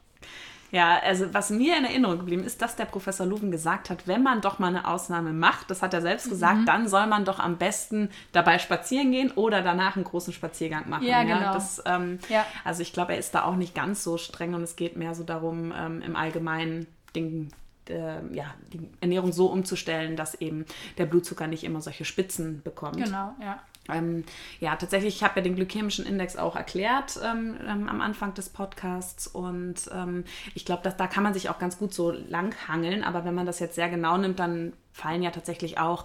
Ja, 0.73 0.99
also 1.03 1.33
was 1.35 1.51
mir 1.51 1.77
in 1.77 1.85
Erinnerung 1.85 2.19
geblieben 2.19 2.45
ist, 2.45 2.63
dass 2.63 2.77
der 2.77 2.85
Professor 2.85 3.27
Luven 3.27 3.51
gesagt 3.51 3.91
hat, 3.91 4.07
wenn 4.07 4.23
man 4.23 4.41
doch 4.41 4.59
mal 4.59 4.69
eine 4.69 4.87
Ausnahme 4.87 5.33
macht, 5.33 5.71
das 5.71 5.83
hat 5.83 5.95
er 5.95 6.01
selbst 6.01 6.29
gesagt, 6.29 6.61
mhm. 6.61 6.67
dann 6.67 6.89
soll 6.89 7.07
man 7.07 7.25
doch 7.25 7.39
am 7.39 7.57
besten 7.57 8.11
dabei 8.33 8.59
spazieren 8.59 9.11
gehen 9.11 9.31
oder 9.33 9.63
danach 9.63 9.97
einen 9.97 10.05
großen 10.05 10.33
Spaziergang 10.33 10.89
machen. 10.89 11.07
Ja, 11.07 11.23
genau. 11.23 11.41
Ja, 11.41 11.53
das, 11.53 11.83
ähm, 11.87 12.19
ja. 12.29 12.47
Also 12.65 12.83
ich 12.83 12.93
glaube, 12.93 13.13
er 13.13 13.19
ist 13.19 13.35
da 13.35 13.45
auch 13.45 13.57
nicht 13.57 13.75
ganz 13.75 14.05
so 14.05 14.17
streng 14.17 14.55
und 14.55 14.63
es 14.63 14.77
geht 14.77 14.97
mehr 14.97 15.15
so 15.15 15.25
darum, 15.25 15.73
ähm, 15.77 16.03
im 16.03 16.15
Allgemeinen 16.15 16.87
den, 17.15 17.51
äh, 17.89 18.21
ja, 18.33 18.55
die 18.73 18.89
Ernährung 19.01 19.33
so 19.33 19.47
umzustellen, 19.47 20.17
dass 20.17 20.35
eben 20.35 20.67
der 20.99 21.07
Blutzucker 21.07 21.47
nicht 21.47 21.65
immer 21.65 21.81
solche 21.81 22.05
Spitzen 22.05 22.63
bekommt. 22.63 22.97
Genau, 22.97 23.35
ja. 23.41 23.61
Ähm, 23.93 24.25
ja, 24.61 24.77
tatsächlich, 24.77 25.17
ich 25.17 25.23
habe 25.23 25.37
ja 25.37 25.43
den 25.43 25.57
glykämischen 25.57 26.07
Index 26.07 26.37
auch 26.37 26.57
erklärt 26.57 27.19
ähm, 27.25 27.57
ähm, 27.67 27.89
am 27.89 28.01
Anfang 28.01 28.35
des 28.35 28.49
Podcasts 28.49 29.27
und 29.27 29.77
ähm, 29.93 30.25
ich 30.55 30.65
glaube, 30.65 30.93
da 30.97 31.07
kann 31.07 31.23
man 31.23 31.35
sich 31.35 31.49
auch 31.49 31.59
ganz 31.59 31.79
gut 31.79 31.93
so 31.95 32.11
langhangeln, 32.11 33.05
aber 33.05 33.25
wenn 33.25 33.35
man 33.35 33.47
das 33.47 33.59
jetzt 33.59 33.75
sehr 33.75 33.89
genau 33.89 34.17
nimmt, 34.17 34.39
dann 34.39 34.73
fallen 34.93 35.23
ja 35.23 35.31
tatsächlich 35.31 35.79
auch 35.79 36.05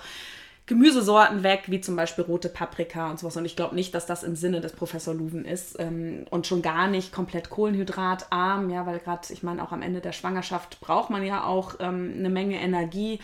Gemüsesorten 0.68 1.44
weg, 1.44 1.66
wie 1.68 1.80
zum 1.80 1.96
Beispiel 1.96 2.24
rote 2.24 2.50
Paprika 2.50 3.12
und 3.12 3.20
sowas. 3.20 3.38
Und 3.38 3.46
ich 3.46 3.56
glaube 3.56 3.76
nicht, 3.76 3.94
dass 3.94 4.08
das 4.08 4.24
im 4.24 4.36
Sinne 4.36 4.62
des 4.62 4.74
Professor 4.74 5.14
Luven 5.14 5.46
ist. 5.46 5.80
Ähm, 5.80 6.26
und 6.32 6.48
schon 6.48 6.64
gar 6.64 6.88
nicht 6.88 7.12
komplett 7.12 7.52
kohlenhydratarm, 7.52 8.72
ja, 8.72 8.88
weil 8.88 8.98
gerade, 8.98 9.32
ich 9.32 9.44
meine, 9.44 9.62
auch 9.62 9.72
am 9.72 9.84
Ende 9.84 10.02
der 10.02 10.12
Schwangerschaft 10.12 10.80
braucht 10.80 11.12
man 11.12 11.24
ja 11.24 11.44
auch 11.44 11.76
ähm, 11.80 12.16
eine 12.18 12.32
Menge 12.32 12.60
Energie. 12.60 13.20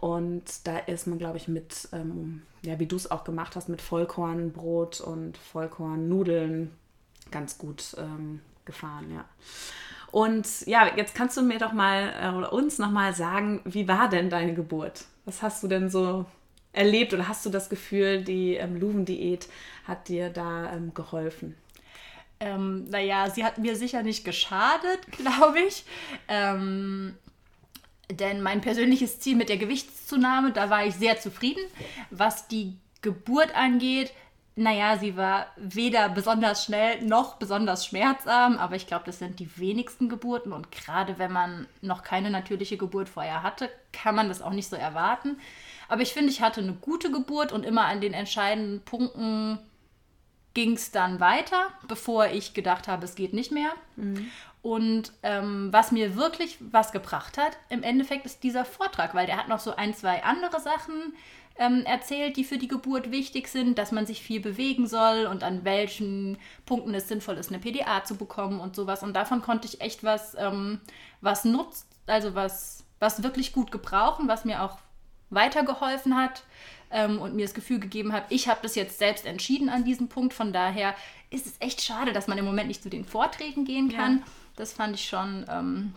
Und 0.00 0.44
da 0.66 0.78
ist 0.78 1.06
man, 1.06 1.18
glaube 1.18 1.36
ich, 1.36 1.48
mit, 1.48 1.86
ja, 2.66 2.78
wie 2.78 2.86
du 2.86 2.96
es 2.96 3.10
auch 3.10 3.24
gemacht 3.24 3.56
hast, 3.56 3.68
mit 3.68 3.80
Vollkornbrot 3.80 5.00
und 5.00 5.36
Vollkornnudeln 5.38 6.72
ganz 7.30 7.58
gut 7.58 7.96
ähm, 7.98 8.40
gefahren, 8.64 9.10
ja. 9.12 9.24
Und 10.12 10.66
ja, 10.66 10.96
jetzt 10.96 11.14
kannst 11.14 11.36
du 11.36 11.42
mir 11.42 11.58
doch 11.58 11.72
mal 11.72 12.12
äh, 12.20 12.36
oder 12.36 12.52
uns 12.52 12.78
noch 12.78 12.90
mal 12.90 13.14
sagen, 13.14 13.60
wie 13.64 13.88
war 13.88 14.08
denn 14.08 14.30
deine 14.30 14.54
Geburt? 14.54 15.04
Was 15.24 15.42
hast 15.42 15.62
du 15.62 15.68
denn 15.68 15.90
so 15.90 16.24
erlebt 16.72 17.12
oder 17.12 17.28
hast 17.28 17.44
du 17.44 17.50
das 17.50 17.68
Gefühl, 17.68 18.22
die 18.22 18.54
ähm, 18.54 18.76
Luven-Diät 18.76 19.48
hat 19.84 20.08
dir 20.08 20.30
da 20.30 20.72
ähm, 20.72 20.94
geholfen? 20.94 21.56
Ähm, 22.38 22.84
naja, 22.84 23.30
sie 23.30 23.44
hat 23.44 23.58
mir 23.58 23.76
sicher 23.76 24.02
nicht 24.02 24.24
geschadet, 24.24 25.00
glaube 25.10 25.60
ich. 25.60 25.84
Ähm, 26.28 27.16
denn 28.10 28.40
mein 28.42 28.60
persönliches 28.60 29.20
Ziel 29.20 29.36
mit 29.36 29.48
der 29.48 29.56
Gewichtszunahme, 29.56 30.52
da 30.52 30.70
war 30.70 30.86
ich 30.86 30.94
sehr 30.94 31.18
zufrieden. 31.18 31.62
Was 32.10 32.48
die 32.48 32.76
Geburt 33.02 33.54
angeht, 33.54 34.12
naja, 34.58 34.96
sie 34.96 35.16
war 35.18 35.48
weder 35.56 36.08
besonders 36.08 36.64
schnell 36.64 37.02
noch 37.02 37.34
besonders 37.36 37.84
schmerzarm, 37.84 38.56
aber 38.56 38.74
ich 38.74 38.86
glaube, 38.86 39.04
das 39.04 39.18
sind 39.18 39.38
die 39.38 39.58
wenigsten 39.58 40.08
Geburten 40.08 40.52
und 40.52 40.72
gerade 40.72 41.18
wenn 41.18 41.30
man 41.30 41.68
noch 41.82 42.02
keine 42.02 42.30
natürliche 42.30 42.78
Geburt 42.78 43.10
vorher 43.10 43.42
hatte, 43.42 43.68
kann 43.92 44.14
man 44.14 44.28
das 44.28 44.40
auch 44.40 44.52
nicht 44.52 44.70
so 44.70 44.76
erwarten. 44.76 45.38
Aber 45.88 46.00
ich 46.00 46.14
finde, 46.14 46.30
ich 46.30 46.40
hatte 46.40 46.62
eine 46.62 46.72
gute 46.72 47.12
Geburt 47.12 47.52
und 47.52 47.66
immer 47.66 47.84
an 47.84 48.00
den 48.00 48.14
entscheidenden 48.14 48.80
Punkten 48.80 49.58
ging 50.54 50.72
es 50.72 50.90
dann 50.90 51.20
weiter, 51.20 51.66
bevor 51.86 52.28
ich 52.28 52.54
gedacht 52.54 52.88
habe, 52.88 53.04
es 53.04 53.14
geht 53.14 53.34
nicht 53.34 53.52
mehr. 53.52 53.72
Mhm. 53.96 54.30
Und 54.66 55.12
ähm, 55.22 55.68
was 55.70 55.92
mir 55.92 56.16
wirklich 56.16 56.58
was 56.58 56.90
gebracht 56.90 57.38
hat, 57.38 57.56
im 57.68 57.84
Endeffekt 57.84 58.26
ist 58.26 58.42
dieser 58.42 58.64
Vortrag, 58.64 59.14
weil 59.14 59.26
der 59.26 59.36
hat 59.36 59.46
noch 59.46 59.60
so 59.60 59.76
ein, 59.76 59.94
zwei 59.94 60.24
andere 60.24 60.58
Sachen 60.58 61.14
ähm, 61.56 61.84
erzählt, 61.84 62.36
die 62.36 62.42
für 62.42 62.58
die 62.58 62.66
Geburt 62.66 63.12
wichtig 63.12 63.46
sind, 63.46 63.78
dass 63.78 63.92
man 63.92 64.06
sich 64.06 64.22
viel 64.22 64.40
bewegen 64.40 64.88
soll 64.88 65.26
und 65.26 65.44
an 65.44 65.64
welchen 65.64 66.36
Punkten 66.64 66.92
es 66.94 67.06
sinnvoll 67.06 67.36
ist, 67.36 67.52
eine 67.52 67.60
PDA 67.60 68.02
zu 68.02 68.16
bekommen 68.16 68.58
und 68.58 68.74
sowas. 68.74 69.04
Und 69.04 69.14
davon 69.14 69.40
konnte 69.40 69.68
ich 69.68 69.80
echt 69.82 70.02
was, 70.02 70.34
ähm, 70.36 70.80
was 71.20 71.44
nutzt, 71.44 71.86
also 72.08 72.34
was, 72.34 72.82
was 72.98 73.22
wirklich 73.22 73.52
gut 73.52 73.70
gebrauchen, 73.70 74.26
was 74.26 74.44
mir 74.44 74.64
auch 74.64 74.78
weitergeholfen 75.30 76.16
hat 76.16 76.42
ähm, 76.90 77.20
und 77.20 77.36
mir 77.36 77.44
das 77.44 77.54
Gefühl 77.54 77.78
gegeben 77.78 78.12
hat, 78.12 78.24
ich 78.30 78.48
habe 78.48 78.58
das 78.64 78.74
jetzt 78.74 78.98
selbst 78.98 79.26
entschieden 79.26 79.68
an 79.68 79.84
diesem 79.84 80.08
Punkt. 80.08 80.34
Von 80.34 80.52
daher 80.52 80.96
ist 81.30 81.46
es 81.46 81.54
echt 81.60 81.82
schade, 81.82 82.12
dass 82.12 82.26
man 82.26 82.36
im 82.36 82.44
Moment 82.44 82.66
nicht 82.66 82.82
zu 82.82 82.90
den 82.90 83.04
Vorträgen 83.04 83.64
gehen 83.64 83.92
kann. 83.92 84.18
Ja. 84.18 84.24
Das 84.56 84.72
fand 84.72 84.96
ich 84.96 85.08
schon, 85.08 85.46
ähm, 85.50 85.94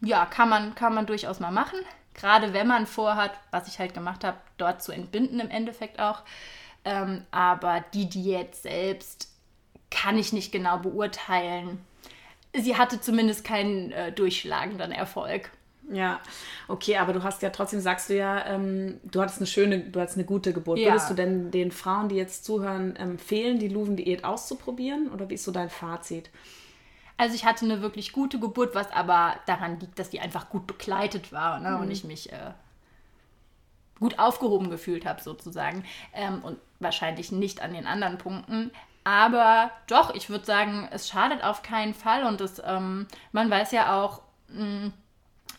ja, 0.00 0.26
kann 0.26 0.48
man, 0.48 0.74
kann 0.74 0.94
man 0.94 1.06
durchaus 1.06 1.40
mal 1.40 1.50
machen. 1.50 1.78
Gerade 2.14 2.52
wenn 2.52 2.68
man 2.68 2.86
vorhat, 2.86 3.32
was 3.50 3.66
ich 3.66 3.78
halt 3.80 3.92
gemacht 3.92 4.22
habe, 4.24 4.38
dort 4.56 4.82
zu 4.82 4.92
entbinden 4.92 5.40
im 5.40 5.50
Endeffekt 5.50 5.98
auch. 5.98 6.22
Ähm, 6.84 7.24
aber 7.30 7.84
die 7.92 8.08
Diät 8.08 8.54
selbst 8.54 9.32
kann 9.90 10.18
ich 10.18 10.32
nicht 10.32 10.52
genau 10.52 10.78
beurteilen. 10.78 11.80
Sie 12.56 12.76
hatte 12.76 13.00
zumindest 13.00 13.44
keinen 13.44 13.90
äh, 13.90 14.12
durchschlagenden 14.12 14.92
Erfolg. 14.92 15.50
Ja, 15.90 16.20
okay, 16.68 16.96
aber 16.96 17.12
du 17.12 17.22
hast 17.22 17.42
ja 17.42 17.50
trotzdem, 17.50 17.80
sagst 17.80 18.08
du 18.08 18.16
ja, 18.16 18.46
ähm, 18.46 19.00
du 19.04 19.20
hattest 19.20 19.38
eine 19.38 19.46
schöne, 19.46 19.80
du 19.80 20.00
hattest 20.00 20.16
eine 20.16 20.24
gute 20.24 20.52
Geburt. 20.52 20.78
Ja. 20.78 20.92
Würdest 20.92 21.10
du 21.10 21.14
denn 21.14 21.50
den 21.50 21.72
Frauen, 21.72 22.08
die 22.08 22.16
jetzt 22.16 22.44
zuhören, 22.44 22.96
empfehlen, 22.96 23.58
die 23.58 23.68
Luven-Diät 23.68 24.24
auszuprobieren? 24.24 25.10
Oder 25.10 25.28
wie 25.28 25.34
ist 25.34 25.44
so 25.44 25.52
dein 25.52 25.68
Fazit? 25.68 26.30
Also 27.16 27.34
ich 27.34 27.44
hatte 27.44 27.64
eine 27.64 27.80
wirklich 27.80 28.12
gute 28.12 28.40
Geburt, 28.40 28.74
was 28.74 28.90
aber 28.90 29.36
daran 29.46 29.78
liegt, 29.78 29.98
dass 29.98 30.10
die 30.10 30.20
einfach 30.20 30.48
gut 30.48 30.66
begleitet 30.66 31.32
war 31.32 31.60
ne? 31.60 31.70
Mhm. 31.70 31.80
und 31.82 31.90
ich 31.90 32.04
mich 32.04 32.32
äh, 32.32 32.52
gut 34.00 34.18
aufgehoben 34.18 34.70
gefühlt 34.70 35.06
habe 35.06 35.22
sozusagen. 35.22 35.84
Ähm, 36.12 36.42
und 36.42 36.58
wahrscheinlich 36.80 37.32
nicht 37.32 37.62
an 37.62 37.72
den 37.72 37.86
anderen 37.86 38.18
Punkten. 38.18 38.72
Aber 39.04 39.70
doch, 39.86 40.14
ich 40.14 40.30
würde 40.30 40.44
sagen, 40.44 40.88
es 40.90 41.08
schadet 41.08 41.44
auf 41.44 41.62
keinen 41.62 41.94
Fall 41.94 42.24
und 42.24 42.40
das, 42.40 42.60
ähm, 42.64 43.06
man 43.32 43.50
weiß 43.50 43.72
ja 43.72 44.02
auch, 44.02 44.22
mh, 44.48 44.64
mm, 44.64 44.92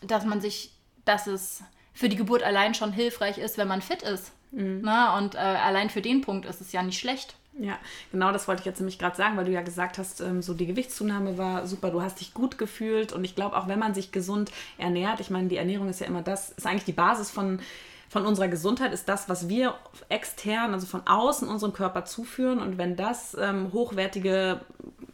dass 0.02 0.24
man 0.24 0.40
sich, 0.40 0.72
dass 1.04 1.26
es 1.26 1.62
für 1.94 2.08
die 2.08 2.16
Geburt 2.16 2.42
allein 2.42 2.74
schon 2.74 2.92
hilfreich 2.92 3.38
ist, 3.38 3.56
wenn 3.56 3.68
man 3.68 3.80
fit 3.80 4.02
ist. 4.02 4.32
Mhm. 4.50 4.80
Na, 4.82 5.16
und 5.16 5.34
äh, 5.34 5.38
allein 5.38 5.90
für 5.90 6.02
den 6.02 6.20
Punkt 6.20 6.44
ist 6.44 6.60
es 6.60 6.72
ja 6.72 6.82
nicht 6.82 6.98
schlecht. 6.98 7.36
Ja, 7.58 7.78
genau 8.12 8.32
das 8.32 8.48
wollte 8.48 8.60
ich 8.60 8.66
jetzt 8.66 8.80
nämlich 8.80 8.98
gerade 8.98 9.16
sagen, 9.16 9.36
weil 9.36 9.46
du 9.46 9.50
ja 9.50 9.62
gesagt 9.62 9.96
hast, 9.96 10.20
ähm, 10.20 10.42
so 10.42 10.52
die 10.52 10.66
Gewichtszunahme 10.66 11.38
war 11.38 11.66
super, 11.66 11.90
du 11.90 12.02
hast 12.02 12.20
dich 12.20 12.34
gut 12.34 12.58
gefühlt 12.58 13.14
und 13.14 13.24
ich 13.24 13.34
glaube 13.34 13.56
auch, 13.56 13.66
wenn 13.66 13.78
man 13.78 13.94
sich 13.94 14.12
gesund 14.12 14.52
ernährt, 14.76 15.20
ich 15.20 15.30
meine, 15.30 15.48
die 15.48 15.56
Ernährung 15.56 15.88
ist 15.88 16.00
ja 16.00 16.06
immer 16.06 16.22
das, 16.22 16.50
ist 16.50 16.66
eigentlich 16.66 16.84
die 16.84 16.92
Basis 16.92 17.30
von 17.30 17.60
von 18.08 18.24
unserer 18.24 18.48
Gesundheit 18.48 18.92
ist 18.92 19.08
das, 19.08 19.28
was 19.28 19.48
wir 19.48 19.74
extern, 20.08 20.72
also 20.72 20.86
von 20.86 21.06
außen 21.06 21.48
unserem 21.48 21.72
Körper 21.72 22.04
zuführen. 22.04 22.60
Und 22.60 22.78
wenn 22.78 22.94
das 22.94 23.36
ähm, 23.38 23.72
hochwertige 23.72 24.60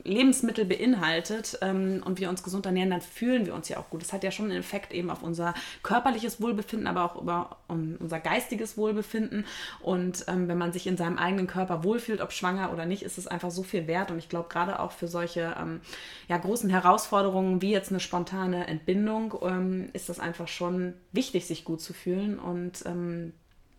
Lebensmittel 0.05 0.65
beinhaltet 0.65 1.59
ähm, 1.62 2.03
und 2.05 2.19
wir 2.19 2.29
uns 2.29 2.43
gesund 2.43 2.67
ernähren, 2.67 2.91
dann 2.91 3.01
fühlen 3.01 3.47
wir 3.47 3.55
uns 3.55 3.69
ja 3.69 3.79
auch 3.79 3.91
gut. 3.91 4.03
Das 4.03 4.12
hat 4.12 4.25
ja 4.25 4.31
schon 4.31 4.47
einen 4.47 4.59
Effekt 4.59 4.93
eben 4.93 5.11
auf 5.11 5.23
unser 5.23 5.55
körperliches 5.83 6.41
Wohlbefinden, 6.41 6.88
aber 6.88 7.05
auch 7.05 7.21
über 7.21 7.59
um, 7.69 7.97
unser 8.01 8.21
geistiges 8.21 8.77
Wohlbefinden. 8.77 9.45
Und 9.81 10.25
ähm, 10.29 10.49
wenn 10.49 10.59
man 10.59 10.73
sich 10.73 10.87
in 10.87 10.97
seinem 10.97 11.19
eigenen 11.19 11.47
Körper 11.47 11.85
wohlfühlt, 11.85 12.21
ob 12.21 12.33
schwanger 12.33 12.73
oder 12.73 12.87
nicht, 12.87 13.03
ist 13.03 13.19
es 13.19 13.27
einfach 13.27 13.51
so 13.51 13.62
viel 13.62 13.87
wert. 13.87 14.11
Und 14.11 14.19
ich 14.19 14.29
glaube, 14.29 14.49
gerade 14.49 14.81
auch 14.81 14.93
für 14.93 15.09
solche 15.09 15.55
ähm, 15.61 15.81
ja, 16.29 16.37
großen 16.37 16.71
Herausforderungen 16.71 17.62
wie 17.62 17.71
jetzt 17.71 17.91
eine 17.91 18.01
spontane 18.01 18.67
Entbindung 18.67 19.35
ähm, 19.43 19.91
ist 19.93 20.09
das 20.09 20.19
einfach 20.19 20.49
schon 20.49 20.95
wichtig, 21.12 21.47
sich 21.47 21.65
gut 21.65 21.81
zu 21.81 21.93
fühlen. 21.93 22.38
Und 22.38 22.85
ähm, 22.87 23.33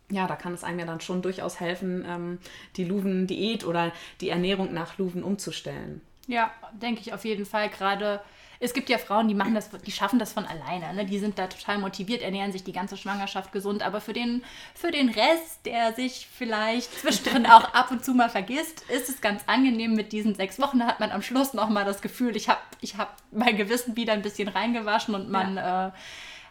ja, 0.09 0.27
da 0.27 0.36
kann 0.36 0.53
es 0.53 0.63
einem 0.63 0.79
ja 0.79 0.86
dann 0.86 1.01
schon 1.01 1.21
durchaus 1.21 1.59
helfen, 1.59 2.05
ähm, 2.07 2.39
die 2.77 2.86
Luven-Diät 2.86 3.65
oder 3.65 3.91
die 4.21 4.29
Ernährung 4.29 4.73
nach 4.73 4.97
Luven 4.97 5.23
umzustellen. 5.23 6.01
Ja, 6.27 6.51
denke 6.73 7.01
ich 7.01 7.13
auf 7.13 7.25
jeden 7.25 7.45
Fall. 7.45 7.69
Gerade 7.69 8.21
es 8.63 8.73
gibt 8.73 8.88
ja 8.88 8.97
Frauen, 8.97 9.27
die 9.27 9.33
machen 9.33 9.53
das, 9.53 9.69
die 9.69 9.91
schaffen 9.91 10.19
das 10.19 10.31
von 10.31 10.45
alleine. 10.45 10.93
Ne? 10.93 11.05
Die 11.05 11.19
sind 11.19 11.38
da 11.38 11.47
total 11.47 11.79
motiviert, 11.79 12.21
ernähren 12.21 12.53
sich 12.53 12.63
die 12.63 12.71
ganze 12.71 12.95
Schwangerschaft 12.95 13.51
gesund. 13.51 13.83
Aber 13.83 13.99
für 13.99 14.13
den, 14.13 14.41
für 14.73 14.89
den 14.89 15.09
Rest, 15.09 15.65
der 15.65 15.93
sich 15.93 16.29
vielleicht 16.31 16.97
zwischendrin 17.01 17.45
auch 17.45 17.73
ab 17.73 17.91
und 17.91 18.05
zu 18.05 18.13
mal 18.13 18.29
vergisst, 18.29 18.89
ist 18.89 19.09
es 19.09 19.19
ganz 19.19 19.43
angenehm 19.47 19.95
mit 19.95 20.13
diesen 20.13 20.33
sechs 20.36 20.59
Wochen. 20.59 20.79
Da 20.79 20.88
hat 20.88 21.01
man 21.01 21.12
am 21.12 21.21
Schluss 21.21 21.53
nochmal 21.53 21.83
das 21.83 22.01
Gefühl, 22.01 22.38
ich 22.38 22.47
habe 22.47 22.62
ich 22.79 22.95
hab 22.95 23.17
mein 23.31 23.57
Gewissen 23.57 23.97
wieder 23.97 24.13
ein 24.13 24.21
bisschen 24.21 24.47
reingewaschen 24.47 25.13
und 25.13 25.29
man 25.29 25.57
ja. 25.57 25.88
äh, 25.89 25.91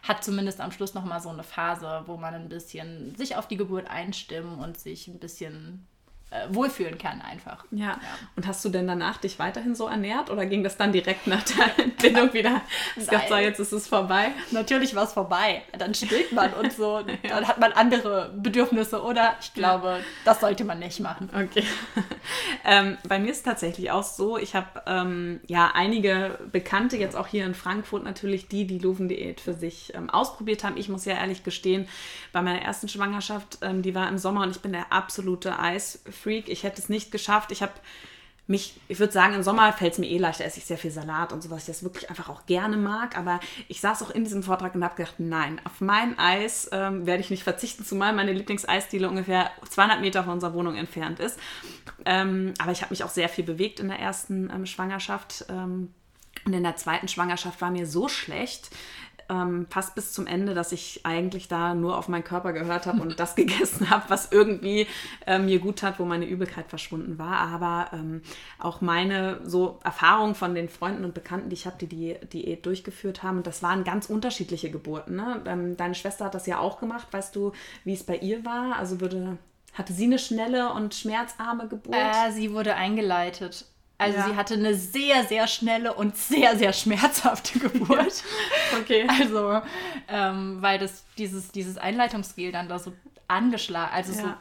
hat 0.03 0.23
zumindest 0.23 0.61
am 0.61 0.71
Schluss 0.71 0.93
nochmal 0.93 1.19
so 1.19 1.29
eine 1.29 1.43
Phase, 1.43 2.03
wo 2.05 2.17
man 2.17 2.35
ein 2.35 2.49
bisschen 2.49 3.15
sich 3.15 3.37
auf 3.37 3.47
die 3.47 3.57
Geburt 3.57 3.89
einstimmen 3.89 4.59
und 4.59 4.77
sich 4.77 5.07
ein 5.07 5.17
bisschen 5.17 5.87
wohlfühlen 6.49 6.97
kann 6.97 7.21
einfach. 7.21 7.65
Ja. 7.71 7.85
ja. 7.85 7.97
Und 8.35 8.47
hast 8.47 8.63
du 8.65 8.69
denn 8.69 8.87
danach 8.87 9.17
dich 9.17 9.39
weiterhin 9.39 9.75
so 9.75 9.87
ernährt 9.87 10.29
oder 10.29 10.45
ging 10.45 10.63
das 10.63 10.77
dann 10.77 10.91
direkt 10.91 11.27
nach 11.27 11.43
der 11.43 11.79
Entbindung 11.85 12.33
wieder? 12.33 12.61
Es 12.95 13.07
gab 13.07 13.27
so, 13.27 13.35
jetzt 13.35 13.59
ist 13.59 13.71
es 13.71 13.87
vorbei. 13.87 14.31
Natürlich 14.51 14.95
war 14.95 15.03
es 15.03 15.13
vorbei. 15.13 15.63
Dann 15.77 15.93
stillt 15.93 16.31
man 16.31 16.53
und 16.53 16.71
so. 16.71 16.99
ja. 17.23 17.29
Dann 17.29 17.47
hat 17.47 17.59
man 17.59 17.71
andere 17.73 18.31
Bedürfnisse, 18.35 19.01
oder? 19.01 19.35
Ich 19.41 19.53
glaube, 19.53 19.99
das 20.25 20.39
sollte 20.39 20.63
man 20.63 20.79
nicht 20.79 20.99
machen. 20.99 21.29
Okay. 21.33 21.63
ähm, 22.65 22.97
bei 23.07 23.19
mir 23.19 23.31
ist 23.31 23.37
es 23.37 23.43
tatsächlich 23.43 23.91
auch 23.91 24.03
so, 24.03 24.37
ich 24.37 24.55
habe 24.55 24.83
ähm, 24.85 25.41
ja 25.47 25.71
einige 25.73 26.39
Bekannte, 26.51 26.97
jetzt 26.97 27.15
auch 27.15 27.27
hier 27.27 27.45
in 27.45 27.55
Frankfurt 27.55 28.03
natürlich, 28.03 28.47
die 28.47 28.65
die 28.65 28.79
Luven-Diät 28.79 29.41
für 29.41 29.53
sich 29.53 29.93
ähm, 29.95 30.09
ausprobiert 30.09 30.63
haben. 30.63 30.77
Ich 30.77 30.89
muss 30.89 31.05
ja 31.05 31.15
ehrlich 31.15 31.43
gestehen, 31.43 31.87
bei 32.31 32.41
meiner 32.41 32.61
ersten 32.61 32.87
Schwangerschaft, 32.87 33.59
ähm, 33.61 33.81
die 33.81 33.95
war 33.95 34.07
im 34.09 34.17
Sommer 34.17 34.43
und 34.43 34.51
ich 34.51 34.61
bin 34.61 34.73
der 34.73 34.91
absolute 34.91 35.59
Eisfreak. 36.23 36.49
Ich 36.49 36.63
hätte 36.63 36.81
es 36.81 36.89
nicht 36.89 37.11
geschafft. 37.11 37.51
Ich 37.51 37.61
habe 37.61 37.73
mich, 38.45 38.75
ich 38.89 38.99
würde 38.99 39.13
sagen, 39.13 39.35
im 39.35 39.43
Sommer 39.43 39.71
fällt 39.71 39.93
es 39.93 39.99
mir 39.99 40.09
eh 40.09 40.17
leichter, 40.17 40.43
esse 40.43 40.57
ich 40.57 40.65
sehr 40.65 40.77
viel 40.77 40.91
Salat 40.91 41.31
und 41.31 41.41
sowas, 41.41 41.61
ich 41.61 41.67
das 41.67 41.83
wirklich 41.83 42.09
einfach 42.09 42.27
auch 42.27 42.45
gerne 42.45 42.75
mag. 42.75 43.17
Aber 43.17 43.39
ich 43.69 43.79
saß 43.79 44.03
auch 44.03 44.09
in 44.09 44.25
diesem 44.25 44.43
Vortrag 44.43 44.75
und 44.75 44.83
habe 44.83 44.95
gedacht, 44.95 45.15
nein, 45.17 45.61
auf 45.63 45.79
mein 45.79 46.19
Eis 46.19 46.69
ähm, 46.73 47.05
werde 47.05 47.21
ich 47.21 47.29
nicht 47.29 47.43
verzichten, 47.43 47.85
zumal 47.85 48.11
meine 48.11 48.33
Lieblingseisdiele 48.33 49.07
ungefähr 49.07 49.49
200 49.69 50.01
Meter 50.01 50.23
von 50.25 50.33
unserer 50.33 50.53
Wohnung 50.53 50.75
entfernt 50.75 51.21
ist. 51.21 51.39
Ähm, 52.03 52.53
aber 52.59 52.73
ich 52.73 52.81
habe 52.81 52.91
mich 52.91 53.05
auch 53.05 53.09
sehr 53.09 53.29
viel 53.29 53.45
bewegt 53.45 53.79
in 53.79 53.87
der 53.87 53.99
ersten 53.99 54.49
ähm, 54.49 54.65
Schwangerschaft. 54.65 55.45
Ähm, 55.49 55.93
und 56.45 56.51
in 56.51 56.63
der 56.63 56.75
zweiten 56.75 57.07
Schwangerschaft 57.07 57.61
war 57.61 57.71
mir 57.71 57.87
so 57.87 58.09
schlecht, 58.09 58.69
ähm, 59.29 59.67
fast 59.69 59.95
bis 59.95 60.13
zum 60.13 60.27
Ende, 60.27 60.53
dass 60.53 60.71
ich 60.71 61.01
eigentlich 61.03 61.47
da 61.47 61.73
nur 61.75 61.97
auf 61.97 62.07
meinen 62.07 62.23
Körper 62.23 62.53
gehört 62.53 62.85
habe 62.85 63.01
und 63.01 63.19
das 63.19 63.35
gegessen 63.35 63.89
habe, 63.89 64.05
was 64.09 64.31
irgendwie 64.31 64.87
äh, 65.25 65.39
mir 65.39 65.59
gut 65.59 65.79
tat, 65.79 65.99
wo 65.99 66.05
meine 66.05 66.25
Übelkeit 66.25 66.67
verschwunden 66.67 67.17
war. 67.17 67.37
Aber 67.37 67.87
ähm, 67.93 68.21
auch 68.59 68.81
meine 68.81 69.39
so 69.43 69.79
Erfahrungen 69.83 70.35
von 70.35 70.55
den 70.55 70.69
Freunden 70.69 71.05
und 71.05 71.13
Bekannten, 71.13 71.49
die 71.49 71.55
ich 71.55 71.65
habe, 71.65 71.77
die 71.79 71.87
die 71.87 72.17
Diät 72.31 72.65
durchgeführt 72.65 73.23
haben, 73.23 73.37
und 73.37 73.47
das 73.47 73.63
waren 73.63 73.83
ganz 73.83 74.09
unterschiedliche 74.09 74.71
Geburten. 74.71 75.15
Ne? 75.15 75.41
Ähm, 75.45 75.77
deine 75.77 75.95
Schwester 75.95 76.25
hat 76.25 76.35
das 76.35 76.47
ja 76.47 76.59
auch 76.59 76.79
gemacht. 76.79 77.07
Weißt 77.11 77.35
du, 77.35 77.51
wie 77.83 77.93
es 77.93 78.03
bei 78.03 78.17
ihr 78.17 78.45
war? 78.45 78.77
Also 78.77 79.01
würde 79.01 79.37
hatte 79.73 79.91
sie 79.91 80.05
eine 80.05 80.19
schnelle 80.19 80.71
und 80.71 80.93
schmerzarme 80.93 81.67
Geburt? 81.67 81.95
Äh, 81.95 82.31
sie 82.31 82.53
wurde 82.53 82.75
eingeleitet. 82.75 83.65
Also 83.97 84.17
ja. 84.17 84.27
sie 84.27 84.35
hatte 84.35 84.55
eine 84.55 84.75
sehr, 84.75 85.23
sehr 85.25 85.47
schnelle 85.47 85.93
und 85.93 86.17
sehr, 86.17 86.57
sehr 86.57 86.73
schmerzhafte 86.73 87.59
Geburt. 87.69 88.23
okay. 88.79 89.07
Also, 89.07 89.61
ähm, 90.07 90.61
weil 90.61 90.79
das, 90.79 91.05
dieses, 91.17 91.51
dieses 91.51 91.77
Einleitungsgel 91.77 92.51
dann 92.51 92.67
da 92.67 92.79
so 92.79 92.93
angeschlagen, 93.27 93.93
also 93.93 94.13
ja. 94.13 94.19
so 94.19 94.33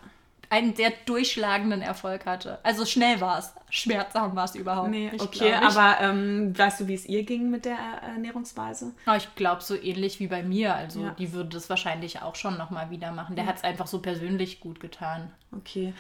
einen 0.53 0.77
sehr 0.77 0.93
durchschlagenden 1.07 1.81
Erfolg 1.81 2.27
hatte. 2.27 2.59
Also 2.63 2.85
schnell 2.85 3.23
war 3.23 3.39
es, 3.39 3.55
schmerzhaft 3.71 4.37
war 4.37 4.45
es 4.45 4.55
überhaupt 4.55 4.91
nee, 4.91 5.09
nicht. 5.11 5.23
Okay, 5.23 5.55
aber 5.55 5.97
ähm, 6.01 6.57
weißt 6.57 6.81
du, 6.81 6.89
wie 6.89 6.95
es 6.95 7.07
ihr 7.07 7.23
ging 7.23 7.51
mit 7.51 7.65
der 7.65 7.79
Ernährungsweise? 8.03 8.93
Oh, 9.07 9.15
ich 9.17 9.35
glaube, 9.35 9.63
so 9.63 9.75
ähnlich 9.75 10.21
wie 10.21 10.27
bei 10.27 10.43
mir. 10.43 10.75
Also 10.75 11.05
ja. 11.05 11.11
die 11.19 11.33
würde 11.33 11.49
das 11.51 11.71
wahrscheinlich 11.71 12.21
auch 12.21 12.35
schon 12.35 12.59
nochmal 12.59 12.91
wieder 12.91 13.13
machen. 13.13 13.35
Der 13.35 13.45
ja. 13.45 13.51
hat 13.51 13.57
es 13.57 13.65
einfach 13.65 13.87
so 13.87 14.01
persönlich 14.01 14.61
gut 14.61 14.79
getan. 14.79 15.33
Okay. 15.57 15.93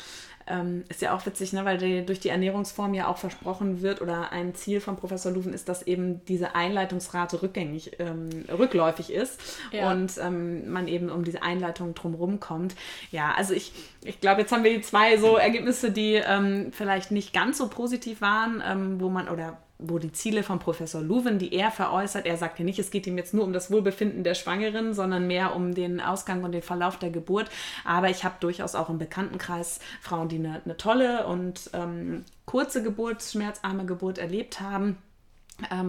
Ähm, 0.46 0.84
ist 0.88 1.02
ja 1.02 1.14
auch 1.14 1.24
witzig, 1.24 1.52
ne, 1.52 1.64
weil 1.64 1.78
die, 1.78 2.04
durch 2.04 2.18
die 2.18 2.30
Ernährungsform 2.30 2.94
ja 2.94 3.06
auch 3.06 3.18
versprochen 3.18 3.80
wird 3.80 4.00
oder 4.00 4.32
ein 4.32 4.54
Ziel 4.54 4.80
von 4.80 4.96
Professor 4.96 5.30
Luven 5.30 5.52
ist, 5.52 5.68
dass 5.68 5.82
eben 5.82 6.24
diese 6.24 6.56
Einleitungsrate 6.56 7.42
rückgängig, 7.42 7.92
ähm, 8.00 8.28
rückläufig 8.50 9.12
ist 9.12 9.40
ja. 9.70 9.90
und 9.90 10.18
ähm, 10.18 10.70
man 10.72 10.88
eben 10.88 11.10
um 11.10 11.22
diese 11.24 11.42
Einleitung 11.42 11.94
drumherum 11.94 12.40
kommt. 12.40 12.74
Ja, 13.12 13.34
also 13.36 13.54
ich, 13.54 13.72
ich 14.02 14.20
glaube, 14.20 14.40
jetzt 14.40 14.52
haben 14.52 14.64
wir 14.64 14.82
zwei 14.82 15.16
so 15.16 15.36
Ergebnisse, 15.36 15.92
die 15.92 16.14
ähm, 16.14 16.72
vielleicht 16.72 17.12
nicht 17.12 17.32
ganz 17.32 17.58
so 17.58 17.68
positiv 17.68 18.20
waren, 18.20 18.62
ähm, 18.66 19.00
wo 19.00 19.10
man 19.10 19.28
oder 19.28 19.58
wo 19.84 19.98
die 19.98 20.12
Ziele 20.12 20.42
von 20.42 20.58
Professor 20.58 21.00
Luven, 21.00 21.38
die 21.38 21.54
er 21.54 21.70
veräußert, 21.70 22.26
er 22.26 22.36
sagt 22.36 22.58
ja 22.58 22.64
nicht, 22.64 22.78
es 22.78 22.90
geht 22.90 23.06
ihm 23.06 23.18
jetzt 23.18 23.34
nur 23.34 23.44
um 23.44 23.52
das 23.52 23.70
Wohlbefinden 23.70 24.24
der 24.24 24.34
Schwangeren, 24.34 24.94
sondern 24.94 25.26
mehr 25.26 25.54
um 25.54 25.74
den 25.74 26.00
Ausgang 26.00 26.44
und 26.44 26.52
den 26.52 26.62
Verlauf 26.62 26.98
der 26.98 27.10
Geburt. 27.10 27.50
Aber 27.84 28.10
ich 28.10 28.24
habe 28.24 28.36
durchaus 28.40 28.74
auch 28.74 28.90
im 28.90 28.98
Bekanntenkreis 28.98 29.80
Frauen, 30.00 30.28
die 30.28 30.36
eine, 30.36 30.62
eine 30.64 30.76
tolle 30.76 31.26
und 31.26 31.70
ähm, 31.72 32.24
kurze 32.46 32.82
Geburt, 32.82 33.22
schmerzarme 33.22 33.84
Geburt 33.84 34.18
erlebt 34.18 34.60
haben 34.60 34.98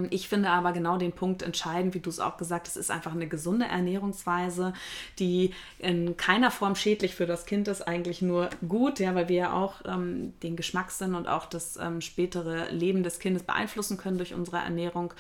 ich 0.10 0.28
finde 0.28 0.50
aber 0.50 0.72
genau 0.72 0.98
den 0.98 1.12
Punkt 1.12 1.42
entscheidend, 1.42 1.94
wie 1.94 2.00
du 2.00 2.10
es 2.10 2.20
auch 2.20 2.38
gesagt 2.38 2.68
hast, 2.68 2.76
ist 2.76 2.92
einfach 2.92 3.14
eine 3.14 3.28
gesunde 3.28 3.66
Ernährungsweise, 3.66 4.74
die 5.20 5.54
in 5.80 6.18
keiner 6.18 6.52
Form 6.52 6.76
schädlich 6.76 7.16
für 7.16 7.26
das 7.26 7.46
Kind 7.46 7.68
ist, 7.68 7.82
eigentlich 7.82 8.22
nur 8.22 8.50
gut, 8.68 9.00
ja, 9.00 9.16
weil 9.16 9.30
wir 9.30 9.36
ja 9.36 9.54
auch 9.54 9.82
ähm, 9.86 10.34
den 10.42 10.56
Geschmackssinn 10.56 11.16
und 11.16 11.28
auch 11.28 11.46
das 11.46 11.78
ähm, 11.78 12.02
spätere 12.02 12.70
Leben 12.72 13.04
des 13.04 13.20
Kindes 13.20 13.44
beeinflussen 13.44 13.98
können 13.98 14.18
durch 14.18 14.34
unsere 14.34 14.58
Ernährung. 14.58 15.14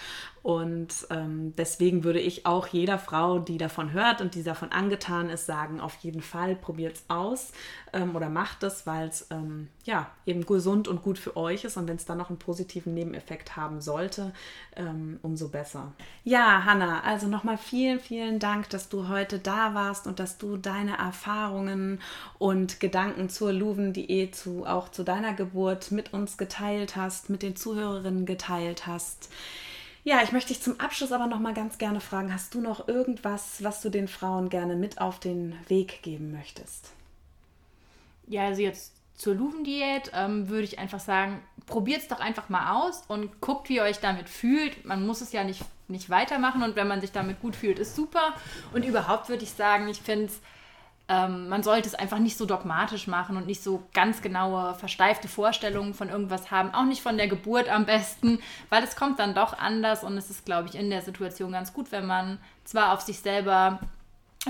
Und 0.43 1.08
ähm, 1.10 1.53
deswegen 1.58 2.03
würde 2.03 2.19
ich 2.19 2.45
auch 2.45 2.67
jeder 2.67 2.99
Frau, 2.99 3.39
die 3.39 3.58
davon 3.58 3.93
hört 3.93 4.19
und 4.19 4.36
die 4.36 4.43
davon 4.43 4.73
angetan 4.73 5.29
ist, 5.29 5.45
sagen, 5.45 5.79
auf 5.79 5.95
jeden 6.01 6.21
Fall 6.21 6.58
probiert 6.58 6.97
es 6.97 7.06
aus 7.08 7.53
ähm, 7.93 8.13
oder 8.13 8.27
macht 8.27 8.62
es, 8.63 8.86
weil 8.86 9.08
es 9.08 9.27
ähm, 9.32 9.69
ja 9.86 10.12
eben 10.25 10.45
gesund 10.45 10.89
und 10.89 11.01
gut 11.01 11.17
für 11.17 11.38
euch 11.38 11.63
ist. 11.63 11.77
Und 11.77 11.88
wenn 11.88 11.95
es 11.95 12.03
dann 12.03 12.17
noch 12.17 12.27
einen 12.27 12.39
positiven 12.39 12.93
Nebeneffekt 12.93 13.56
haben 13.56 13.79
sollte, 13.79 14.34
ähm, 14.75 15.17
umso 15.21 15.47
besser. 15.47 15.93
Ja, 16.25 16.65
Hanna, 16.65 17.03
also 17.03 17.27
nochmal 17.27 17.58
vielen, 17.58 18.01
vielen 18.01 18.39
Dank, 18.39 18.69
dass 18.69 18.89
du 18.89 19.08
heute 19.08 19.39
da 19.39 19.73
warst 19.73 20.08
und 20.08 20.19
dass 20.19 20.38
du 20.39 20.58
deine 20.58 20.97
Erfahrungen 20.97 22.01
und 22.38 22.82
Gedanken 22.82 23.29
zur 23.29 23.53
Luven-Diät, 23.53 24.36
zu, 24.36 24.65
auch 24.65 24.89
zu 24.89 25.03
deiner 25.03 25.34
Geburt 25.34 25.91
mit 25.91 26.12
uns 26.12 26.38
geteilt 26.38 26.97
hast, 26.97 27.29
mit 27.29 27.43
den 27.43 27.56
Zuhörerinnen 27.56 28.25
geteilt 28.25 28.88
hast. 28.88 29.29
Ja, 30.05 30.21
ich 30.21 30.33
möchte 30.33 30.49
dich 30.49 30.61
zum 30.61 30.79
Abschluss 30.81 31.13
aber 31.13 31.27
noch 31.27 31.39
mal 31.39 31.53
ganz 31.53 31.77
gerne 31.77 32.01
fragen, 32.01 32.33
hast 32.33 32.53
du 32.53 32.61
noch 32.61 32.89
irgendwas, 32.89 33.63
was 33.63 33.81
du 33.81 33.89
den 33.89 34.09
Frauen 34.09 34.49
gerne 34.49 34.75
mit 34.75 34.99
auf 34.99 35.19
den 35.19 35.57
Weg 35.69 36.01
geben 36.03 36.31
möchtest? 36.33 36.91
Ja, 38.27 38.45
also 38.45 38.61
jetzt 38.61 38.93
zur 39.15 39.35
Luven-Diät 39.35 40.11
ähm, 40.13 40.49
würde 40.49 40.63
ich 40.63 40.79
einfach 40.79 40.99
sagen, 40.99 41.41
probiert 41.67 42.01
es 42.01 42.07
doch 42.09 42.19
einfach 42.19 42.49
mal 42.49 42.83
aus 42.83 43.03
und 43.07 43.39
guckt, 43.39 43.69
wie 43.69 43.77
ihr 43.77 43.83
euch 43.83 43.99
damit 43.99 44.27
fühlt. 44.27 44.83
Man 44.83 45.05
muss 45.05 45.21
es 45.21 45.31
ja 45.31 45.45
nicht, 45.45 45.61
nicht 45.87 46.09
weitermachen 46.09 46.63
und 46.63 46.75
wenn 46.75 46.87
man 46.87 46.99
sich 46.99 47.13
damit 47.13 47.39
gut 47.39 47.55
fühlt, 47.55 47.79
ist 47.79 47.95
super. 47.95 48.33
Und 48.73 48.83
überhaupt 48.83 49.29
würde 49.29 49.43
ich 49.43 49.51
sagen, 49.51 49.87
ich 49.87 50.01
finde 50.01 50.25
es 50.25 50.41
ähm, 51.09 51.49
man 51.49 51.63
sollte 51.63 51.87
es 51.87 51.95
einfach 51.95 52.19
nicht 52.19 52.37
so 52.37 52.45
dogmatisch 52.45 53.07
machen 53.07 53.35
und 53.35 53.45
nicht 53.45 53.61
so 53.61 53.83
ganz 53.93 54.21
genaue, 54.21 54.73
versteifte 54.75 55.27
Vorstellungen 55.27 55.93
von 55.93 56.09
irgendwas 56.09 56.49
haben. 56.49 56.73
Auch 56.73 56.85
nicht 56.85 57.01
von 57.01 57.17
der 57.17 57.27
Geburt 57.27 57.67
am 57.69 57.85
besten, 57.85 58.39
weil 58.69 58.83
es 58.83 58.95
kommt 58.95 59.19
dann 59.19 59.35
doch 59.35 59.57
anders 59.57 60.03
und 60.03 60.17
es 60.17 60.29
ist, 60.29 60.45
glaube 60.45 60.69
ich, 60.69 60.75
in 60.75 60.89
der 60.89 61.01
Situation 61.01 61.51
ganz 61.51 61.73
gut, 61.73 61.91
wenn 61.91 62.05
man 62.05 62.39
zwar 62.63 62.93
auf 62.93 63.01
sich 63.01 63.19
selber 63.19 63.79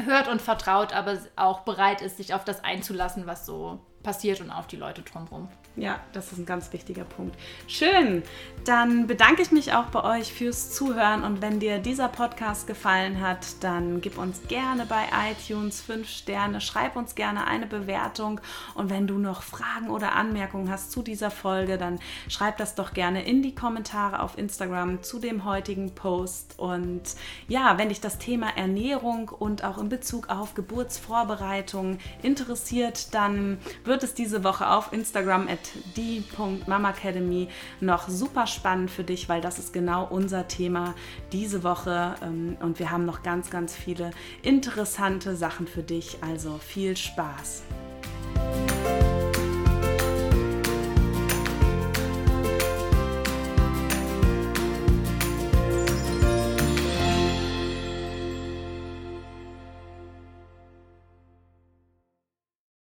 hört 0.05 0.27
und 0.27 0.41
vertraut, 0.41 0.93
aber 0.93 1.17
auch 1.35 1.61
bereit 1.61 2.01
ist, 2.01 2.17
sich 2.17 2.33
auf 2.33 2.43
das 2.43 2.63
einzulassen, 2.63 3.25
was 3.25 3.45
so 3.45 3.79
passiert 4.03 4.41
und 4.41 4.51
auf 4.51 4.67
die 4.67 4.77
Leute 4.77 5.01
drumherum. 5.01 5.49
Ja, 5.75 5.99
das 6.11 6.31
ist 6.31 6.37
ein 6.37 6.45
ganz 6.45 6.71
wichtiger 6.71 7.03
Punkt. 7.03 7.35
Schön. 7.67 8.21
Dann 8.63 9.07
bedanke 9.07 9.41
ich 9.41 9.51
mich 9.51 9.73
auch 9.73 9.87
bei 9.87 10.19
euch 10.19 10.31
fürs 10.31 10.71
Zuhören 10.71 11.23
und 11.23 11.41
wenn 11.41 11.59
dir 11.59 11.79
dieser 11.79 12.07
Podcast 12.09 12.67
gefallen 12.67 13.19
hat, 13.19 13.39
dann 13.61 13.99
gib 13.99 14.19
uns 14.19 14.41
gerne 14.47 14.85
bei 14.85 15.03
iTunes 15.31 15.81
5 15.81 16.07
Sterne, 16.07 16.61
schreib 16.61 16.95
uns 16.95 17.15
gerne 17.15 17.47
eine 17.47 17.65
Bewertung 17.65 18.39
und 18.75 18.91
wenn 18.91 19.07
du 19.07 19.17
noch 19.17 19.41
Fragen 19.41 19.89
oder 19.89 20.13
Anmerkungen 20.13 20.69
hast 20.69 20.91
zu 20.91 21.01
dieser 21.01 21.31
Folge, 21.31 21.79
dann 21.79 21.99
schreib 22.29 22.57
das 22.57 22.75
doch 22.75 22.93
gerne 22.93 23.25
in 23.25 23.41
die 23.41 23.55
Kommentare 23.55 24.21
auf 24.21 24.37
Instagram 24.37 25.01
zu 25.01 25.19
dem 25.19 25.43
heutigen 25.43 25.95
Post 25.95 26.53
und 26.57 27.01
ja, 27.47 27.79
wenn 27.79 27.89
dich 27.89 27.99
das 27.99 28.19
Thema 28.19 28.55
Ernährung 28.55 29.29
und 29.29 29.63
auch 29.63 29.79
in 29.79 29.89
Bezug 29.89 30.29
auf 30.29 30.53
Geburtsvorbereitung 30.53 31.97
interessiert, 32.21 33.13
dann 33.15 33.57
wird 33.83 34.03
es 34.03 34.13
diese 34.13 34.43
Woche 34.43 34.69
auf 34.69 34.93
Instagram 34.93 35.47
die.mamacademy 35.95 37.47
noch 37.81 38.07
super 38.09 38.47
spannend 38.47 38.91
für 38.91 39.03
dich, 39.03 39.29
weil 39.29 39.41
das 39.41 39.59
ist 39.59 39.73
genau 39.73 40.05
unser 40.05 40.47
Thema 40.47 40.95
diese 41.31 41.63
Woche 41.63 42.15
ähm, 42.21 42.57
und 42.61 42.79
wir 42.79 42.91
haben 42.91 43.05
noch 43.05 43.23
ganz, 43.23 43.49
ganz 43.49 43.75
viele 43.75 44.11
interessante 44.41 45.35
Sachen 45.35 45.67
für 45.67 45.83
dich. 45.83 46.17
Also 46.21 46.57
viel 46.57 46.95
Spaß! 46.95 47.63